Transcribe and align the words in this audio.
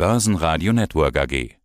Börsenradio 0.00 0.72
Network 0.72 1.18
AG. 1.18 1.56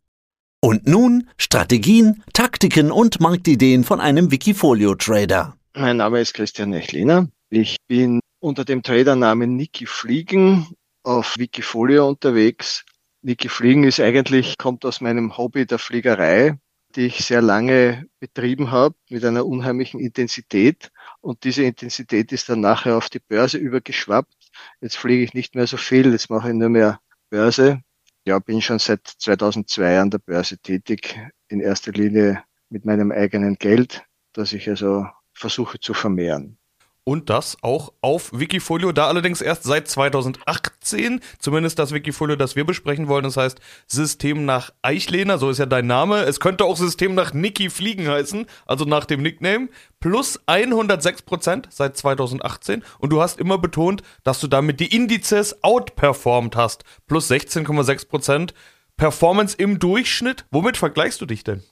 Und 0.59 0.85
nun 0.85 1.29
Strategien, 1.37 2.21
Taktiken 2.33 2.91
und 2.91 3.21
Marktideen 3.21 3.85
von 3.85 4.01
einem 4.01 4.29
Wikifolio-Trader. 4.29 5.55
Mein 5.73 5.95
Name 5.95 6.19
ist 6.19 6.33
Christian 6.33 6.71
Nechliner. 6.71 7.29
Ich 7.49 7.77
bin 7.87 8.19
unter 8.41 8.65
dem 8.65 8.83
Tradernamen 8.83 9.55
Niki 9.55 9.85
Fliegen 9.85 10.67
auf 11.03 11.37
Wikifolio 11.37 12.09
unterwegs. 12.09 12.83
Niki 13.21 13.47
Fliegen 13.47 13.85
ist 13.85 14.01
eigentlich, 14.01 14.57
kommt 14.57 14.83
aus 14.83 14.99
meinem 14.99 15.37
Hobby 15.37 15.65
der 15.65 15.79
Fliegerei, 15.79 16.59
die 16.97 17.05
ich 17.05 17.23
sehr 17.23 17.41
lange 17.41 18.05
betrieben 18.19 18.69
habe 18.69 18.95
mit 19.09 19.23
einer 19.23 19.45
unheimlichen 19.45 20.01
Intensität. 20.01 20.91
Und 21.21 21.45
diese 21.45 21.63
Intensität 21.63 22.33
ist 22.33 22.49
dann 22.49 22.59
nachher 22.59 22.97
auf 22.97 23.09
die 23.09 23.19
Börse 23.19 23.57
übergeschwappt. 23.57 24.35
Jetzt 24.81 24.97
fliege 24.97 25.23
ich 25.23 25.33
nicht 25.33 25.55
mehr 25.55 25.67
so 25.67 25.77
viel, 25.77 26.11
jetzt 26.11 26.29
mache 26.29 26.49
ich 26.49 26.53
nur 26.53 26.67
mehr 26.67 26.99
Börse. 27.29 27.79
Ja, 28.27 28.39
bin 28.39 28.61
schon 28.61 28.79
seit 28.79 29.07
2002 29.07 29.99
an 29.99 30.09
der 30.09 30.17
Börse 30.17 30.57
tätig, 30.57 31.19
in 31.47 31.59
erster 31.59 31.91
Linie 31.91 32.43
mit 32.69 32.83
meinem 32.83 33.11
eigenen 33.11 33.55
Geld, 33.55 34.03
das 34.33 34.51
ich 34.51 34.67
also 34.67 35.05
versuche 35.33 35.79
zu 35.79 35.93
vermehren 35.93 36.57
und 37.05 37.29
das 37.29 37.55
auch 37.61 37.93
auf 38.01 38.31
Wikifolio, 38.33 38.91
da 38.91 39.07
allerdings 39.07 39.39
erst 39.39 39.63
seit 39.63 39.87
2018, 39.87 41.21
zumindest 41.39 41.79
das 41.79 41.93
Wikifolio, 41.93 42.35
das 42.35 42.55
wir 42.55 42.65
besprechen 42.65 43.07
wollen, 43.07 43.23
das 43.23 43.37
heißt 43.37 43.61
System 43.87 44.43
nach 44.43 44.71
Eichlehner, 44.81 45.37
so 45.37 45.49
ist 45.49 45.59
ja 45.59 45.67
dein 45.67 45.87
Name. 45.87 46.23
Es 46.23 46.39
könnte 46.39 46.65
auch 46.65 46.75
System 46.75 47.15
nach 47.15 47.33
Niki 47.33 47.69
Fliegen 47.69 48.07
heißen, 48.07 48.47
also 48.65 48.85
nach 48.85 49.05
dem 49.05 49.21
Nickname, 49.21 49.69
plus 49.99 50.39
106 50.47 51.21
Prozent 51.21 51.67
seit 51.69 51.95
2018 51.95 52.83
und 52.99 53.11
du 53.11 53.21
hast 53.21 53.39
immer 53.39 53.59
betont, 53.59 54.01
dass 54.23 54.39
du 54.39 54.47
damit 54.47 54.79
die 54.79 54.93
Indizes 54.93 55.63
outperformed 55.63 56.55
hast, 56.55 56.83
plus 57.07 57.29
16,6 57.29 58.09
Prozent 58.09 58.53
Performance 58.97 59.55
im 59.55 59.77
Durchschnitt. 59.77 60.45
Womit 60.51 60.77
vergleichst 60.77 61.21
du 61.21 61.25
dich 61.25 61.43
denn? 61.43 61.63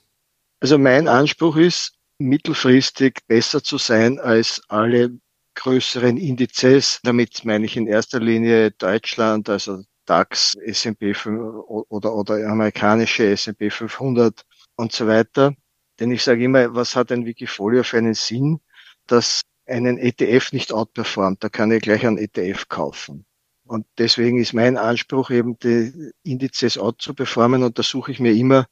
Also 0.60 0.78
mein 0.78 1.08
Anspruch 1.08 1.56
ist, 1.56 1.94
mittelfristig 2.18 3.18
besser 3.26 3.62
zu 3.62 3.78
sein 3.78 4.20
als 4.20 4.62
alle 4.68 5.18
größeren 5.54 6.16
Indizes. 6.16 7.00
Damit 7.02 7.44
meine 7.44 7.64
ich 7.66 7.76
in 7.76 7.86
erster 7.86 8.20
Linie 8.20 8.70
Deutschland, 8.72 9.48
also 9.48 9.82
DAX, 10.06 10.54
S&P 10.56 11.14
oder, 11.26 12.14
oder 12.14 12.46
amerikanische 12.48 13.26
S&P 13.30 13.70
500 13.70 14.44
und 14.76 14.92
so 14.92 15.06
weiter. 15.06 15.54
Denn 16.00 16.10
ich 16.10 16.22
sage 16.22 16.44
immer, 16.44 16.74
was 16.74 16.96
hat 16.96 17.12
ein 17.12 17.24
Wikifolio 17.26 17.82
für 17.84 17.98
einen 17.98 18.14
Sinn, 18.14 18.60
dass 19.06 19.42
einen 19.66 19.98
ETF 19.98 20.52
nicht 20.52 20.72
outperformt? 20.72 21.42
Da 21.42 21.48
kann 21.48 21.70
ich 21.70 21.82
gleich 21.82 22.06
einen 22.06 22.18
ETF 22.18 22.68
kaufen. 22.68 23.24
Und 23.66 23.86
deswegen 23.96 24.38
ist 24.38 24.52
mein 24.52 24.76
Anspruch 24.76 25.30
eben, 25.30 25.58
die 25.58 26.12
Indizes 26.22 26.76
out 26.76 27.00
zu 27.00 27.14
performen 27.14 27.62
und 27.62 27.78
da 27.78 27.82
suche 27.82 28.12
ich 28.12 28.20
mir 28.20 28.32
immer 28.32 28.66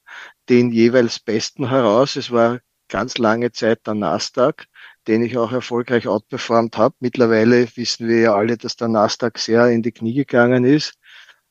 den 0.50 0.70
jeweils 0.70 1.18
besten 1.18 1.68
heraus. 1.70 2.16
Es 2.16 2.30
war 2.30 2.60
ganz 2.88 3.16
lange 3.16 3.52
Zeit 3.52 3.86
der 3.86 3.94
Nasdaq, 3.94 4.66
den 5.08 5.22
ich 5.22 5.36
auch 5.36 5.52
erfolgreich 5.52 6.08
outperformt 6.08 6.76
habe. 6.76 6.94
Mittlerweile 7.00 7.68
wissen 7.76 8.08
wir 8.08 8.20
ja 8.20 8.34
alle, 8.34 8.56
dass 8.56 8.76
der 8.76 8.88
Nasdaq 8.88 9.38
sehr 9.38 9.68
in 9.68 9.82
die 9.82 9.92
Knie 9.92 10.14
gegangen 10.14 10.64
ist. 10.64 10.94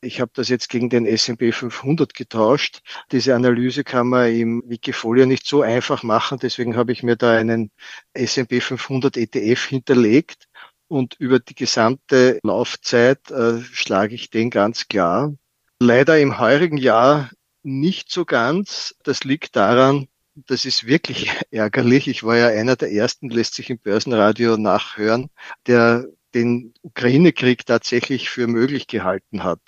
Ich 0.04 0.20
habe 0.20 0.32
das 0.34 0.50
jetzt 0.50 0.70
gegen 0.70 0.90
den 0.90 1.06
S&P 1.06 1.52
500 1.52 2.16
getauscht. 2.16 2.82
Diese 3.12 3.36
Analyse 3.36 3.84
kann 3.84 4.08
man 4.08 4.34
im 4.34 4.64
Wikifolio 4.66 5.28
nicht 5.28 5.46
so 5.46 5.62
einfach 5.62 6.02
machen. 6.02 6.40
Deswegen 6.42 6.76
habe 6.76 6.92
ich 6.92 7.04
mir 7.04 7.16
da 7.16 7.34
einen 7.38 7.70
S&P 8.14 8.62
500 8.62 9.16
ETF 9.16 9.66
hinterlegt. 9.66 10.48
Und 10.88 11.16
über 11.20 11.40
die 11.40 11.56
gesamte 11.56 12.40
Laufzeit 12.44 13.30
äh, 13.30 13.62
schlage 13.62 14.16
ich 14.16 14.32
den 14.32 14.50
ganz 14.50 14.88
klar. 14.88 15.36
Leider 15.80 16.20
im 16.20 16.40
heurigen 16.40 16.78
Jahr 16.78 17.30
nicht 17.64 18.12
so 18.12 18.26
ganz. 18.26 18.96
Das 19.04 19.24
liegt 19.24 19.56
daran, 19.56 20.08
das 20.36 20.66
ist 20.66 20.86
wirklich 20.86 21.30
ärgerlich. 21.52 22.08
Ich 22.08 22.24
war 22.24 22.38
ja 22.38 22.48
einer 22.48 22.76
der 22.76 22.92
ersten, 22.92 23.30
lässt 23.30 23.56
sich 23.56 23.70
im 23.70 23.80
Börsenradio 23.80 24.58
nachhören, 24.58 25.30
der 25.68 26.08
den 26.34 26.74
Ukraine-Krieg 26.82 27.66
tatsächlich 27.66 28.30
für 28.30 28.48
möglich 28.48 28.88
gehalten 28.88 29.44
hat. 29.44 29.60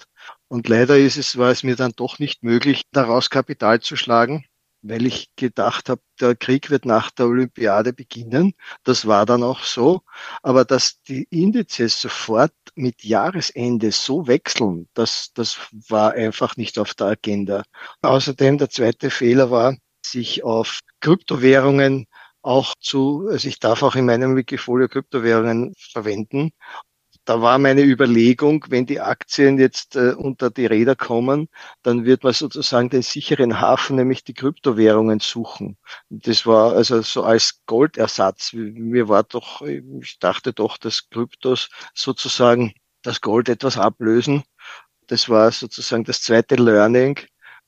Und 0.47 0.69
leider 0.69 0.97
ist 0.97 1.17
es, 1.17 1.37
war 1.37 1.51
es 1.51 1.63
mir 1.63 1.75
dann 1.75 1.93
doch 1.95 2.19
nicht 2.19 2.43
möglich, 2.43 2.83
daraus 2.91 3.29
Kapital 3.29 3.81
zu 3.81 3.97
schlagen, 3.97 4.45
weil 4.81 5.05
ich 5.05 5.29
gedacht 5.35 5.89
habe, 5.89 6.01
der 6.21 6.35
Krieg 6.35 6.69
wird 6.69 6.85
nach 6.85 7.11
der 7.11 7.25
Olympiade 7.27 7.91
beginnen. 7.91 8.53
Das 8.83 9.07
war 9.07 9.25
dann 9.25 9.43
auch 9.43 9.63
so. 9.63 10.03
Aber 10.41 10.63
dass 10.63 11.01
die 11.03 11.23
Indizes 11.29 11.99
sofort 11.99 12.53
mit 12.75 13.03
Jahresende 13.03 13.91
so 13.91 14.27
wechseln, 14.27 14.87
das, 14.93 15.31
das 15.33 15.57
war 15.89 16.13
einfach 16.13 16.55
nicht 16.55 16.77
auf 16.79 16.93
der 16.93 17.07
Agenda. 17.07 17.63
Außerdem 18.01 18.57
der 18.57 18.69
zweite 18.69 19.09
Fehler 19.09 19.51
war, 19.51 19.75
sich 20.05 20.43
auf 20.43 20.79
Kryptowährungen 21.01 22.07
auch 22.41 22.73
zu, 22.79 23.27
also 23.29 23.47
ich 23.47 23.59
darf 23.59 23.83
auch 23.83 23.95
in 23.95 24.05
meinem 24.05 24.35
Wikifolio 24.35 24.87
Kryptowährungen 24.87 25.73
verwenden. 25.77 26.51
Da 27.25 27.41
war 27.41 27.57
meine 27.57 27.83
Überlegung, 27.83 28.65
wenn 28.67 28.85
die 28.85 28.99
Aktien 28.99 29.57
jetzt 29.57 29.95
äh, 29.95 30.13
unter 30.13 30.49
die 30.49 30.65
Räder 30.65 30.95
kommen, 30.95 31.47
dann 31.81 32.03
wird 32.03 32.23
man 32.23 32.33
sozusagen 32.33 32.89
den 32.89 33.01
sicheren 33.01 33.61
Hafen, 33.61 33.95
nämlich 33.95 34.25
die 34.25 34.33
Kryptowährungen 34.33 35.21
suchen. 35.21 35.77
Das 36.09 36.45
war 36.45 36.73
also 36.73 37.01
so 37.01 37.23
als 37.23 37.61
Goldersatz. 37.65 38.51
Mir 38.53 39.07
war 39.07 39.23
doch, 39.23 39.61
ich 39.61 40.19
dachte 40.19 40.51
doch, 40.51 40.77
dass 40.77 41.09
Kryptos 41.09 41.69
sozusagen 41.93 42.73
das 43.03 43.21
Gold 43.21 43.47
etwas 43.47 43.77
ablösen. 43.77 44.43
Das 45.07 45.29
war 45.29 45.51
sozusagen 45.51 46.03
das 46.03 46.21
zweite 46.21 46.55
Learning 46.55 47.19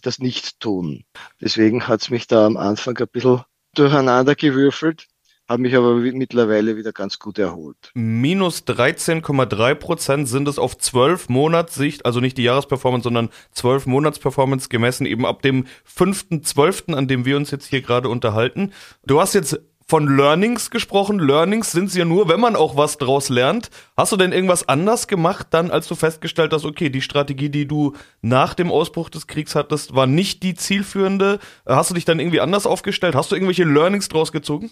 das 0.06 0.20
nicht 0.20 0.60
tun. 0.60 1.04
Deswegen 1.42 1.88
hat 1.88 2.02
es 2.02 2.10
mich 2.10 2.28
da 2.28 2.46
am 2.46 2.58
Anfang 2.58 2.98
ein 2.98 3.08
bisschen 3.12 3.42
durcheinander 3.74 4.36
gewürfelt, 4.36 5.08
habe 5.48 5.62
mich 5.62 5.76
aber 5.76 5.96
mittlerweile 5.96 6.76
wieder 6.76 6.92
ganz 6.92 7.20
gut 7.20 7.38
erholt. 7.38 7.92
Minus 7.94 8.64
13,3 8.64 9.76
Prozent 9.76 10.28
sind 10.28 10.48
es 10.48 10.58
auf 10.58 10.78
12 10.78 11.30
Monatssicht, 11.30 12.06
also 12.06 12.20
nicht 12.20 12.38
die 12.38 12.44
Jahresperformance, 12.44 13.04
sondern 13.04 13.30
12 13.52 13.86
Monatsperformance 13.86 14.70
gemessen, 14.70 15.06
eben 15.06 15.26
ab 15.26 15.42
dem 15.42 15.66
5.12., 15.88 16.94
an 16.94 17.08
dem 17.08 17.26
wir 17.26 17.38
uns 17.38 17.52
jetzt 17.52 17.68
hier 17.68 17.82
gerade 17.82 18.10
unterhalten. 18.10 18.72
Du 19.06 19.20
hast 19.20 19.34
jetzt 19.34 19.60
von 19.88 20.08
Learnings 20.08 20.72
gesprochen. 20.72 21.20
Learnings 21.20 21.72
sind 21.72 21.90
es 21.90 21.96
ja 21.96 22.06
nur, 22.06 22.28
wenn 22.28 22.40
man 22.40 22.56
auch 22.56 22.76
was 22.76 22.98
draus 22.98 23.30
lernt. 23.30 23.70
Hast 23.96 24.12
du 24.12 24.18
denn 24.18 24.32
irgendwas 24.32 24.68
anders 24.68 25.08
gemacht 25.08 25.48
dann, 25.52 25.72
als 25.72 25.88
du 25.88 25.96
festgestellt 25.96 26.54
hast, 26.54 26.66
okay, 26.66 26.90
die 26.90 27.02
Strategie, 27.02 27.50
die 27.50 27.68
du 27.68 27.94
nach 28.22 28.54
dem 28.54 28.72
Ausbruch 28.72 29.10
des 29.10 29.28
Kriegs 29.28 29.56
hattest, 29.56 29.96
war 29.96 30.08
nicht 30.08 30.44
die 30.44 30.56
zielführende? 30.56 31.40
Hast 31.66 31.92
du 31.92 31.94
dich 31.94 32.06
dann 32.06 32.20
irgendwie 32.20 32.42
anders 32.42 32.66
aufgestellt? 32.66 33.16
Hast 33.16 33.32
du 33.32 33.36
irgendwelche 33.36 33.64
Learnings 33.64 34.10
draus 34.10 34.32
gezogen? 34.32 34.72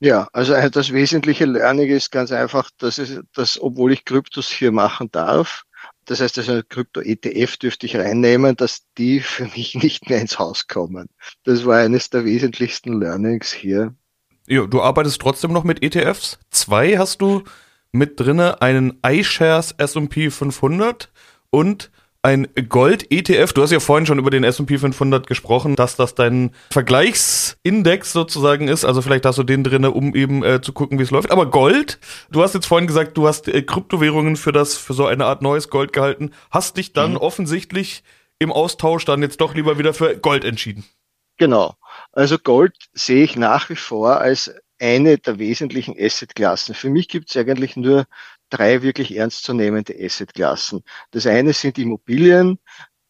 Ja, 0.00 0.28
also 0.32 0.54
das 0.68 0.92
wesentliche 0.92 1.44
Learning 1.44 1.88
ist 1.88 2.10
ganz 2.10 2.32
einfach, 2.32 2.70
dass 2.78 2.98
es, 2.98 3.20
dass 3.32 3.60
obwohl 3.60 3.92
ich 3.92 4.04
Kryptos 4.04 4.48
hier 4.48 4.72
machen 4.72 5.08
darf, 5.12 5.64
das 6.06 6.20
heißt, 6.20 6.38
also 6.38 6.60
Krypto-ETF 6.68 7.56
dürfte 7.56 7.86
ich 7.86 7.96
reinnehmen, 7.96 8.56
dass 8.56 8.82
die 8.98 9.20
für 9.20 9.44
mich 9.44 9.74
nicht 9.82 10.08
mehr 10.08 10.20
ins 10.20 10.38
Haus 10.38 10.66
kommen. 10.66 11.08
Das 11.44 11.64
war 11.64 11.78
eines 11.78 12.10
der 12.10 12.24
wesentlichsten 12.24 13.00
Learnings 13.00 13.52
hier. 13.52 13.94
Ja, 14.46 14.66
du 14.66 14.82
arbeitest 14.82 15.20
trotzdem 15.20 15.52
noch 15.52 15.64
mit 15.64 15.82
ETFs. 15.82 16.38
Zwei 16.50 16.98
hast 16.98 17.22
du 17.22 17.44
mit 17.92 18.20
drinne, 18.20 18.60
einen 18.60 19.00
iShares 19.06 19.72
S&P 19.72 20.30
500 20.30 21.10
und 21.50 21.90
ein 22.24 22.48
Gold-ETF. 22.68 23.52
Du 23.52 23.62
hast 23.62 23.70
ja 23.70 23.80
vorhin 23.80 24.06
schon 24.06 24.18
über 24.18 24.30
den 24.30 24.44
S&P 24.44 24.78
500 24.78 25.26
gesprochen, 25.26 25.76
dass 25.76 25.96
das 25.96 26.14
dein 26.14 26.52
Vergleichsindex 26.70 28.12
sozusagen 28.12 28.66
ist. 28.68 28.84
Also 28.84 29.02
vielleicht 29.02 29.26
hast 29.26 29.38
du 29.38 29.42
den 29.42 29.62
drinne, 29.62 29.90
um 29.90 30.14
eben 30.14 30.42
äh, 30.42 30.60
zu 30.60 30.72
gucken, 30.72 30.98
wie 30.98 31.02
es 31.02 31.10
läuft. 31.10 31.30
Aber 31.30 31.50
Gold, 31.50 31.98
du 32.30 32.42
hast 32.42 32.54
jetzt 32.54 32.66
vorhin 32.66 32.86
gesagt, 32.86 33.16
du 33.16 33.28
hast 33.28 33.48
äh, 33.48 33.62
Kryptowährungen 33.62 34.36
für 34.36 34.52
das, 34.52 34.76
für 34.76 34.94
so 34.94 35.06
eine 35.06 35.26
Art 35.26 35.42
neues 35.42 35.68
Gold 35.68 35.92
gehalten. 35.92 36.30
Hast 36.50 36.78
dich 36.78 36.94
dann 36.94 37.12
mhm. 37.12 37.18
offensichtlich 37.18 38.02
im 38.38 38.50
Austausch 38.52 39.04
dann 39.04 39.22
jetzt 39.22 39.40
doch 39.40 39.54
lieber 39.54 39.78
wieder 39.78 39.94
für 39.94 40.16
Gold 40.16 40.44
entschieden. 40.44 40.84
Genau. 41.36 41.76
Also 42.16 42.38
Gold 42.38 42.76
sehe 42.92 43.24
ich 43.24 43.36
nach 43.36 43.70
wie 43.70 43.76
vor 43.76 44.20
als 44.20 44.54
eine 44.80 45.18
der 45.18 45.40
wesentlichen 45.40 45.96
Assetklassen. 45.98 46.74
Für 46.74 46.88
mich 46.88 47.08
gibt 47.08 47.28
es 47.28 47.36
eigentlich 47.36 47.74
nur 47.76 48.06
drei 48.50 48.82
wirklich 48.82 49.16
ernstzunehmende 49.16 49.96
Assetklassen. 49.98 50.84
Das 51.10 51.26
eine 51.26 51.52
sind 51.52 51.76
Immobilien. 51.76 52.60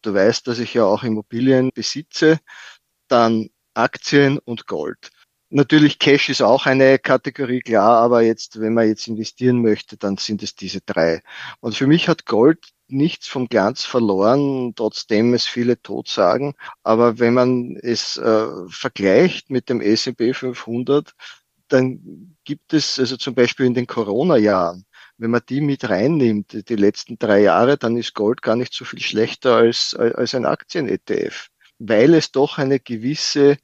Du 0.01 0.13
weißt, 0.15 0.47
dass 0.47 0.57
ich 0.57 0.73
ja 0.73 0.85
auch 0.85 1.03
Immobilien 1.03 1.69
besitze. 1.73 2.39
Dann 3.07 3.49
Aktien 3.75 4.39
und 4.39 4.65
Gold. 4.65 5.11
Natürlich 5.49 5.99
Cash 5.99 6.29
ist 6.29 6.41
auch 6.41 6.65
eine 6.65 6.97
Kategorie, 6.97 7.61
klar, 7.61 7.99
aber 7.99 8.23
jetzt, 8.23 8.59
wenn 8.59 8.73
man 8.73 8.87
jetzt 8.87 9.07
investieren 9.07 9.61
möchte, 9.61 9.97
dann 9.97 10.17
sind 10.17 10.41
es 10.41 10.55
diese 10.55 10.81
drei. 10.81 11.21
Und 11.59 11.75
für 11.75 11.85
mich 11.85 12.09
hat 12.09 12.25
Gold 12.25 12.69
nichts 12.87 13.27
vom 13.27 13.47
Glanz 13.47 13.85
verloren, 13.85 14.73
trotzdem 14.75 15.33
es 15.33 15.45
viele 15.45 15.81
tot 15.81 16.07
sagen. 16.07 16.55
Aber 16.83 17.19
wenn 17.19 17.33
man 17.33 17.75
es 17.81 18.17
äh, 18.17 18.47
vergleicht 18.69 19.49
mit 19.49 19.69
dem 19.69 19.81
S&P 19.81 20.33
500, 20.33 21.13
dann 21.67 22.35
gibt 22.43 22.73
es 22.73 22.99
also 22.99 23.17
zum 23.17 23.35
Beispiel 23.35 23.65
in 23.65 23.73
den 23.73 23.87
Corona-Jahren 23.87 24.85
wenn 25.17 25.31
man 25.31 25.41
die 25.47 25.61
mit 25.61 25.87
reinnimmt, 25.89 26.69
die 26.69 26.75
letzten 26.75 27.17
drei 27.17 27.41
Jahre, 27.41 27.77
dann 27.77 27.97
ist 27.97 28.13
Gold 28.13 28.41
gar 28.41 28.55
nicht 28.55 28.73
so 28.73 28.85
viel 28.85 29.01
schlechter 29.01 29.55
als, 29.55 29.93
als 29.95 30.35
ein 30.35 30.45
Aktien-ETF, 30.45 31.47
weil 31.79 32.13
es 32.13 32.31
doch 32.31 32.57
eine 32.57 32.79
gewisse 32.79 33.57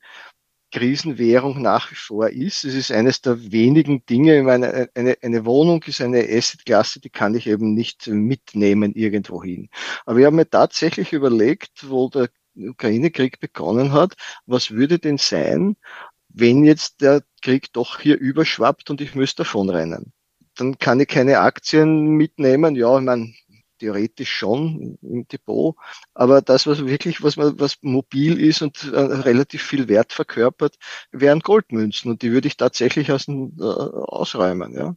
Krisenwährung 0.72 1.62
nach 1.62 1.92
wie 1.92 1.96
vor 1.96 2.30
ist. 2.30 2.64
Es 2.64 2.74
ist 2.74 2.92
eines 2.92 3.22
der 3.22 3.52
wenigen 3.52 4.06
Dinge, 4.06 4.40
ich 4.40 4.44
meine, 4.44 4.90
eine, 4.96 5.18
eine 5.22 5.46
Wohnung 5.46 5.84
ist 5.84 6.02
eine 6.02 6.26
Assetklasse, 6.28 7.00
die 7.00 7.10
kann 7.10 7.36
ich 7.36 7.48
eben 7.48 7.74
nicht 7.74 8.08
mitnehmen 8.08 8.94
irgendwo 8.94 9.44
hin. 9.44 9.70
Aber 10.06 10.20
ich 10.20 10.26
habe 10.26 10.36
mir 10.36 10.50
tatsächlich 10.50 11.14
überlegt, 11.14 11.90
wo 11.90 12.10
der 12.10 12.30
Ukraine-Krieg 12.56 13.40
begonnen 13.40 13.94
hat, 13.94 14.16
was 14.46 14.72
würde 14.72 15.00
denn 15.00 15.18
sein, 15.18 15.76
wenn 16.30 16.64
jetzt 16.64 17.02
der 17.02 17.24
Krieg 17.42 17.74
doch 17.74 18.00
hier 18.00 18.18
überschwappt 18.18 18.90
und 18.90 19.02
ich 19.02 19.16
müsste 19.16 19.44
davonrennen? 19.44 20.14
Dann 20.56 20.78
kann 20.78 21.00
ich 21.00 21.08
keine 21.08 21.40
Aktien 21.40 22.08
mitnehmen. 22.18 22.76
Ja, 22.76 22.98
ich 22.98 23.06
meine, 23.06 23.34
theoretisch 23.82 24.32
schon 24.32 24.98
im 25.02 25.28
Depot, 25.28 25.76
aber 26.14 26.42
das, 26.42 26.68
was 26.68 26.86
wirklich, 26.86 27.24
was 27.24 27.36
man, 27.36 27.60
was 27.60 27.78
mobil 27.82 28.40
ist 28.40 28.62
und 28.62 28.84
äh, 28.94 29.00
relativ 29.00 29.64
viel 29.64 29.88
Wert 29.88 30.14
verkörpert, 30.14 30.76
wären 31.12 31.40
Goldmünzen 31.40 32.12
und 32.12 32.22
die 32.22 32.32
würde 32.32 32.48
ich 32.48 32.58
tatsächlich 32.58 33.12
aus, 33.12 33.28
äh, 33.28 33.34
ausräumen, 33.62 34.76
ja. 34.76 34.96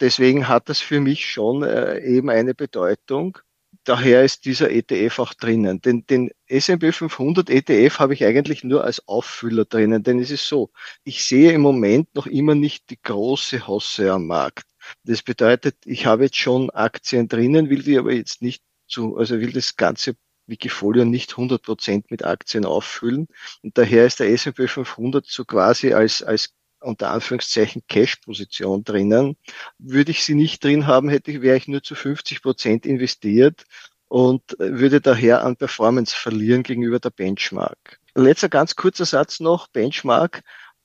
Deswegen 0.00 0.48
hat 0.48 0.68
das 0.70 0.80
für 0.80 1.00
mich 1.00 1.30
schon 1.30 1.62
äh, 1.62 2.00
eben 2.00 2.30
eine 2.30 2.54
Bedeutung. 2.54 3.38
Daher 3.84 4.24
ist 4.24 4.46
dieser 4.46 4.70
ETF 4.70 5.18
auch 5.18 5.34
drinnen. 5.34 5.80
Den, 5.82 6.06
den 6.06 6.30
S&P 6.46 6.90
500 6.92 7.50
ETF 7.50 7.98
habe 7.98 8.14
ich 8.14 8.24
eigentlich 8.24 8.64
nur 8.64 8.84
als 8.84 9.06
Auffüller 9.08 9.66
drinnen, 9.66 10.02
denn 10.02 10.18
es 10.18 10.30
ist 10.30 10.48
so, 10.48 10.70
ich 11.04 11.24
sehe 11.24 11.52
im 11.52 11.60
Moment 11.60 12.14
noch 12.14 12.26
immer 12.26 12.54
nicht 12.54 12.90
die 12.90 13.00
große 13.00 13.66
Hosse 13.66 14.12
am 14.12 14.26
Markt. 14.26 14.69
Das 15.04 15.22
bedeutet, 15.22 15.76
ich 15.84 16.06
habe 16.06 16.24
jetzt 16.24 16.36
schon 16.36 16.70
Aktien 16.70 17.28
drinnen, 17.28 17.70
will 17.70 17.82
die 17.82 17.98
aber 17.98 18.12
jetzt 18.12 18.42
nicht 18.42 18.62
zu, 18.86 19.16
also 19.16 19.40
will 19.40 19.52
das 19.52 19.76
ganze 19.76 20.16
Wikifolio 20.46 21.04
nicht 21.04 21.32
100 21.32 21.62
Prozent 21.62 22.10
mit 22.10 22.24
Aktien 22.24 22.64
auffüllen. 22.64 23.28
Und 23.62 23.78
daher 23.78 24.06
ist 24.06 24.20
der 24.20 24.30
S&P 24.30 24.66
500 24.68 25.24
so 25.26 25.44
quasi 25.44 25.92
als, 25.92 26.22
als 26.22 26.54
unter 26.80 27.10
Anführungszeichen 27.10 27.82
Cash-Position 27.88 28.84
drinnen. 28.84 29.36
Würde 29.78 30.10
ich 30.10 30.24
sie 30.24 30.34
nicht 30.34 30.64
drin 30.64 30.86
haben, 30.86 31.08
hätte, 31.08 31.42
wäre 31.42 31.56
ich 31.56 31.68
nur 31.68 31.82
zu 31.82 31.94
50 31.94 32.42
Prozent 32.42 32.86
investiert 32.86 33.64
und 34.08 34.56
würde 34.58 35.00
daher 35.00 35.44
an 35.44 35.56
Performance 35.56 36.14
verlieren 36.16 36.62
gegenüber 36.62 36.98
der 36.98 37.10
Benchmark. 37.10 38.00
Letzter 38.14 38.48
ganz 38.48 38.74
kurzer 38.74 39.04
Satz 39.04 39.40
noch. 39.40 39.68
Benchmark, 39.68 40.42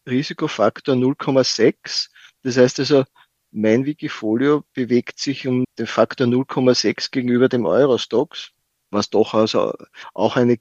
Risikofaktor 0.07 0.95
0,6. 0.95 2.09
Das 2.43 2.57
heißt 2.57 2.79
also, 2.79 3.05
mein 3.55 3.85
Wikifolio 3.85 4.63
bewegt 4.73 5.17
sich 5.17 5.47
um 5.47 5.63
den 5.79 5.87
Faktor 5.87 6.27
0,6 6.27 7.09
gegenüber 7.11 7.47
dem 7.47 7.65
Eurostox, 7.65 8.51
was 8.91 9.09
doch 9.09 9.33
also 9.33 9.73
auch 10.13 10.35
eine, 10.35 10.57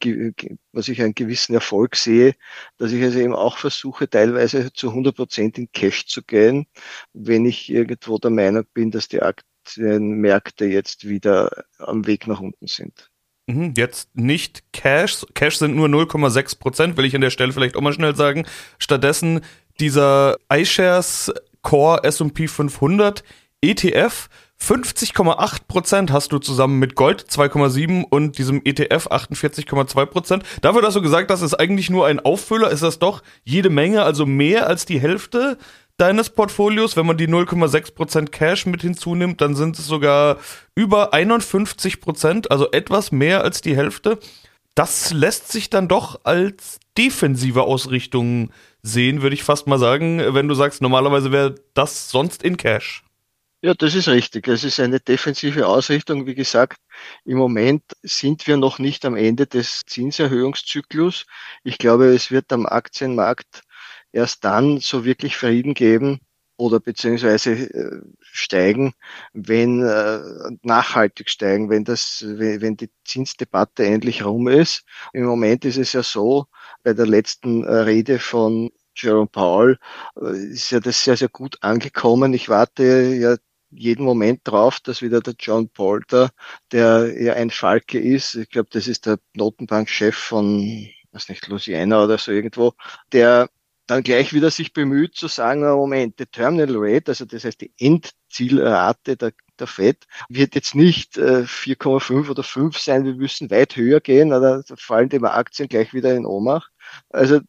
was 0.73 0.89
ich 0.89 1.03
einen 1.03 1.15
gewissen 1.15 1.55
Erfolg 1.55 1.97
sehe, 1.97 2.35
dass 2.79 2.93
ich 2.93 3.03
also 3.03 3.19
eben 3.19 3.35
auch 3.35 3.59
versuche, 3.59 4.09
teilweise 4.09 4.73
zu 4.73 4.91
100 4.91 5.15
Prozent 5.15 5.59
in 5.59 5.71
Cash 5.73 6.07
zu 6.07 6.23
gehen, 6.23 6.67
wenn 7.13 7.47
ich 7.47 7.69
irgendwo 7.69 8.19
der 8.19 8.31
Meinung 8.31 8.65
bin, 8.73 8.93
dass 8.93 9.09
die 9.09 9.23
Aktienmärkte 9.23 10.65
jetzt 10.67 11.09
wieder 11.09 11.65
am 11.79 12.07
Weg 12.07 12.29
nach 12.29 12.41
unten 12.41 12.69
sind. 12.69 13.11
Mhm, 13.47 13.75
jetzt 13.77 14.15
nicht 14.15 14.73
Cash. 14.73 15.27
Cash 15.35 15.59
sind 15.59 15.75
nur 15.75 15.89
0,6 15.89 16.59
Prozent, 16.61 16.97
will 16.97 17.05
ich 17.05 17.15
an 17.15 17.21
der 17.21 17.31
Stelle 17.31 17.53
vielleicht 17.53 17.77
auch 17.77 17.83
mal 17.83 17.93
schnell 17.93 18.15
sagen. 18.15 18.47
Stattdessen 18.79 19.41
dieser 19.81 20.37
iShares 20.49 21.33
Core 21.65 22.05
S&P 22.05 22.47
500 22.47 23.25
ETF. 23.61 24.29
50,8% 24.61 26.13
hast 26.13 26.31
du 26.31 26.39
zusammen 26.39 26.79
mit 26.79 26.95
Gold 26.95 27.27
2,7 27.29 28.05
und 28.09 28.39
diesem 28.39 28.63
ETF 28.65 29.09
48,2%. 29.09 30.43
Dafür, 30.63 30.81
dass 30.81 30.95
du 30.95 31.03
gesagt 31.03 31.31
hast, 31.31 31.43
ist 31.43 31.55
eigentlich 31.55 31.91
nur 31.91 32.07
ein 32.07 32.21
Auffüller, 32.21 32.71
ist 32.71 32.83
das 32.83 33.01
doch 33.01 33.23
jede 33.43 33.69
Menge, 33.69 34.05
also 34.05 34.27
mehr 34.27 34.69
als 34.69 34.87
die 34.87 35.01
Hälfte 35.01 35.59
deines 35.97 36.31
Portfolios. 36.31 36.97
Wenn 36.97 37.07
man 37.07 37.19
die 37.19 37.29
0,6% 37.29 38.31
Cash 38.31 38.67
mit 38.67 38.83
hinzunimmt, 38.83 39.41
dann 39.41 39.57
sind 39.57 39.79
es 39.79 39.87
sogar 39.87 40.39
über 40.75 41.13
51%, 41.13 42.49
also 42.49 42.71
etwas 42.71 43.11
mehr 43.13 43.43
als 43.43 43.61
die 43.61 43.77
Hälfte. 43.77 44.19
Das 44.75 45.13
lässt 45.13 45.53
sich 45.53 45.69
dann 45.69 45.89
doch 45.89 46.21
als 46.25 46.79
defensive 46.97 47.63
Ausrichtung 47.63 48.51
sehen, 48.85 49.23
würde 49.23 49.35
ich 49.35 49.43
fast 49.43 49.67
mal 49.67 49.79
sagen, 49.79 50.23
wenn 50.35 50.47
du 50.47 50.55
sagst, 50.55 50.83
normalerweise 50.83 51.33
wäre 51.33 51.55
das 51.73 52.11
sonst 52.11 52.43
in 52.43 52.57
Cash. 52.57 53.03
Ja, 53.63 53.73
das 53.73 53.95
ist 53.95 54.09
richtig. 54.09 54.47
Es 54.47 54.63
ist 54.63 54.79
eine 54.79 55.01
defensive 55.01 55.67
Ausrichtung. 55.67 56.27
Wie 56.27 56.35
gesagt, 56.35 56.79
im 57.25 57.39
Moment 57.39 57.83
sind 58.03 58.47
wir 58.47 58.59
noch 58.59 58.79
nicht 58.79 59.07
am 59.07 59.17
Ende 59.17 59.47
des 59.47 59.81
Zinserhöhungszyklus. 59.87 61.25
Ich 61.65 61.79
glaube, 61.79 62.15
es 62.15 62.31
wird 62.31 62.53
am 62.53 62.67
Aktienmarkt 62.67 63.63
erst 64.13 64.45
dann 64.45 64.81
so 64.81 65.07
wirklich 65.07 65.39
Frieden 65.39 65.73
geben, 65.73 66.21
oder 66.57 66.81
beziehungsweise 66.81 67.53
äh, 67.53 68.01
steigen, 68.21 68.95
wenn 69.33 69.83
äh, 69.83 70.21
nachhaltig 70.63 71.29
steigen, 71.29 71.69
wenn 71.69 71.85
das, 71.85 72.25
wenn 72.27 72.77
die 72.77 72.91
Zinsdebatte 73.05 73.85
endlich 73.85 74.25
rum 74.25 74.49
ist. 74.49 74.85
Im 75.13 75.25
Moment 75.25 75.65
ist 75.65 75.79
es 75.79 75.93
ja 75.93 76.03
so, 76.03 76.47
bei 76.85 76.93
der 76.93 77.07
letzten 77.07 77.65
äh, 77.65 77.73
Rede 77.73 78.19
von 78.21 78.71
Jerome 78.97 79.27
Powell 79.27 79.79
ist 80.21 80.71
ja 80.71 80.79
das 80.79 81.03
sehr, 81.03 81.17
sehr 81.17 81.29
gut 81.29 81.59
angekommen. 81.63 82.33
Ich 82.33 82.49
warte 82.49 82.85
ja 82.85 83.37
jeden 83.71 84.05
Moment 84.05 84.43
drauf, 84.45 84.79
dass 84.81 85.03
wieder 85.03 85.21
der 85.21 85.35
John 85.39 85.69
Polter, 85.69 86.31
der 86.71 87.21
ja 87.21 87.35
ein 87.35 87.51
Falke 87.51 87.99
ist, 87.99 88.37
ich 88.37 88.49
glaube, 88.51 88.69
das 88.71 88.87
ist 88.87 89.07
der 89.07 89.19
Notenbankchef 89.35 90.15
von, 90.17 90.89
was 91.11 91.29
nicht, 91.29 91.49
Louisiana 91.49 92.05
oder 92.05 92.19
so 92.19 92.31
irgendwo, 92.31 92.75
der 93.13 93.49
dann 93.87 94.03
gleich 94.03 94.33
wieder 94.33 94.51
sich 94.51 94.73
bemüht 94.73 95.15
zu 95.15 95.29
sagen, 95.29 95.61
Moment, 95.61 96.19
die 96.19 96.27
Terminal 96.27 96.77
Rate, 96.77 97.11
also 97.11 97.25
das 97.27 97.45
heißt 97.45 97.61
die 97.61 97.73
Endzielrate 97.79 99.17
der, 99.17 99.33
der 99.59 99.67
FED, 99.67 100.07
wird 100.29 100.55
jetzt 100.55 100.75
nicht 100.75 101.19
äh, 101.19 101.43
4,5 101.43 102.31
oder 102.31 102.43
5 102.43 102.79
sein, 102.79 103.05
wir 103.05 103.15
müssen 103.15 103.51
weit 103.51 103.77
höher 103.77 104.01
gehen, 104.01 104.33
oder 104.33 104.63
fallen 104.77 105.11
die 105.11 105.23
Aktien 105.23 105.69
gleich 105.69 105.93
wieder 105.93 106.15
in 106.15 106.25
Ohnmacht. 106.25 106.71
Also 107.11 107.41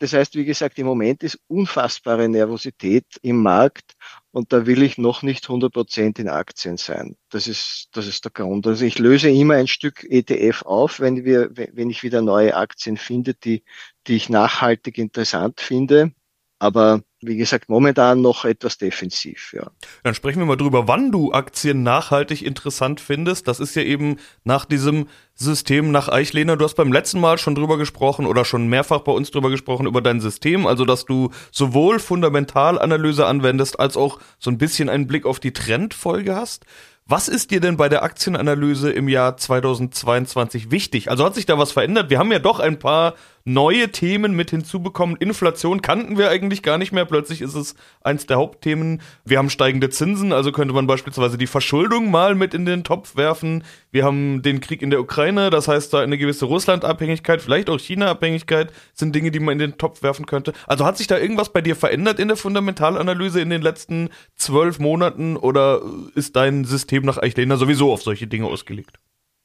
das 0.00 0.14
heißt, 0.14 0.34
wie 0.34 0.46
gesagt, 0.46 0.78
im 0.78 0.86
Moment 0.86 1.22
ist 1.22 1.38
unfassbare 1.46 2.26
Nervosität 2.26 3.04
im 3.20 3.42
Markt 3.42 3.92
und 4.30 4.50
da 4.50 4.64
will 4.64 4.82
ich 4.82 4.96
noch 4.96 5.22
nicht 5.22 5.44
100 5.44 5.70
Prozent 5.70 6.18
in 6.18 6.30
Aktien 6.30 6.78
sein. 6.78 7.16
Das 7.28 7.46
ist, 7.46 7.88
das 7.92 8.06
ist 8.06 8.24
der 8.24 8.32
Grund. 8.32 8.66
Also 8.66 8.86
ich 8.86 8.98
löse 8.98 9.28
immer 9.28 9.56
ein 9.56 9.66
Stück 9.66 10.02
ETF 10.04 10.62
auf, 10.62 11.00
wenn 11.00 11.26
wir, 11.26 11.50
wenn 11.54 11.90
ich 11.90 12.02
wieder 12.02 12.22
neue 12.22 12.56
Aktien 12.56 12.96
finde, 12.96 13.34
die, 13.34 13.62
die 14.06 14.16
ich 14.16 14.30
nachhaltig 14.30 14.96
interessant 14.96 15.60
finde. 15.60 16.12
Aber 16.58 17.02
wie 17.22 17.36
gesagt, 17.36 17.68
momentan 17.68 18.22
noch 18.22 18.44
etwas 18.44 18.78
defensiv, 18.78 19.52
ja. 19.52 19.70
Dann 20.02 20.14
sprechen 20.14 20.38
wir 20.38 20.46
mal 20.46 20.56
drüber, 20.56 20.88
wann 20.88 21.12
du 21.12 21.32
Aktien 21.32 21.82
nachhaltig 21.82 22.42
interessant 22.42 23.00
findest. 23.00 23.46
Das 23.46 23.60
ist 23.60 23.76
ja 23.76 23.82
eben 23.82 24.16
nach 24.44 24.64
diesem 24.64 25.06
System 25.34 25.90
nach 25.90 26.08
Eichlehner. 26.08 26.56
Du 26.56 26.64
hast 26.64 26.74
beim 26.74 26.92
letzten 26.92 27.20
Mal 27.20 27.36
schon 27.36 27.54
drüber 27.54 27.76
gesprochen 27.76 28.26
oder 28.26 28.44
schon 28.44 28.68
mehrfach 28.68 29.00
bei 29.00 29.12
uns 29.12 29.30
drüber 29.30 29.50
gesprochen 29.50 29.86
über 29.86 30.00
dein 30.00 30.20
System. 30.20 30.66
Also, 30.66 30.84
dass 30.84 31.04
du 31.04 31.30
sowohl 31.50 31.98
Fundamentalanalyse 31.98 33.26
anwendest 33.26 33.78
als 33.78 33.96
auch 33.96 34.18
so 34.38 34.50
ein 34.50 34.58
bisschen 34.58 34.88
einen 34.88 35.06
Blick 35.06 35.26
auf 35.26 35.40
die 35.40 35.52
Trendfolge 35.52 36.34
hast. 36.34 36.64
Was 37.10 37.26
ist 37.26 37.50
dir 37.50 37.60
denn 37.60 37.76
bei 37.76 37.88
der 37.88 38.04
Aktienanalyse 38.04 38.92
im 38.92 39.08
Jahr 39.08 39.36
2022 39.36 40.70
wichtig? 40.70 41.10
Also 41.10 41.24
hat 41.24 41.34
sich 41.34 41.44
da 41.44 41.58
was 41.58 41.72
verändert? 41.72 42.08
Wir 42.08 42.20
haben 42.20 42.30
ja 42.30 42.38
doch 42.38 42.60
ein 42.60 42.78
paar 42.78 43.14
neue 43.44 43.90
Themen 43.90 44.34
mit 44.34 44.50
hinzubekommen. 44.50 45.16
Inflation 45.16 45.82
kannten 45.82 46.18
wir 46.18 46.30
eigentlich 46.30 46.62
gar 46.62 46.78
nicht 46.78 46.92
mehr. 46.92 47.04
Plötzlich 47.04 47.40
ist 47.40 47.54
es 47.54 47.74
eins 48.02 48.26
der 48.26 48.36
Hauptthemen. 48.36 49.00
Wir 49.24 49.38
haben 49.38 49.50
steigende 49.50 49.90
Zinsen, 49.90 50.32
also 50.32 50.52
könnte 50.52 50.74
man 50.74 50.86
beispielsweise 50.86 51.38
die 51.38 51.46
Verschuldung 51.46 52.10
mal 52.10 52.34
mit 52.34 52.54
in 52.54 52.64
den 52.64 52.84
Topf 52.84 53.16
werfen. 53.16 53.64
Wir 53.90 54.04
haben 54.04 54.42
den 54.42 54.60
Krieg 54.60 54.82
in 54.82 54.90
der 54.90 55.00
Ukraine, 55.00 55.50
das 55.50 55.68
heißt 55.68 55.92
da 55.92 56.00
eine 56.00 56.18
gewisse 56.18 56.44
Russland-Abhängigkeit, 56.44 57.42
vielleicht 57.42 57.70
auch 57.70 57.78
China-Abhängigkeit 57.78 58.72
sind 58.94 59.14
Dinge, 59.14 59.30
die 59.30 59.40
man 59.40 59.52
in 59.52 59.58
den 59.58 59.78
Topf 59.78 60.02
werfen 60.02 60.26
könnte. 60.26 60.52
Also 60.66 60.84
hat 60.84 60.98
sich 60.98 61.06
da 61.06 61.18
irgendwas 61.18 61.52
bei 61.52 61.60
dir 61.60 61.76
verändert 61.76 62.18
in 62.18 62.28
der 62.28 62.36
Fundamentalanalyse 62.36 63.40
in 63.40 63.50
den 63.50 63.62
letzten 63.62 64.10
zwölf 64.36 64.78
Monaten 64.78 65.36
oder 65.36 65.82
ist 66.14 66.36
dein 66.36 66.64
System 66.64 67.04
nach 67.04 67.18
Eichlehner 67.18 67.56
sowieso 67.56 67.92
auf 67.92 68.02
solche 68.02 68.26
Dinge 68.26 68.46
ausgelegt? 68.46 68.98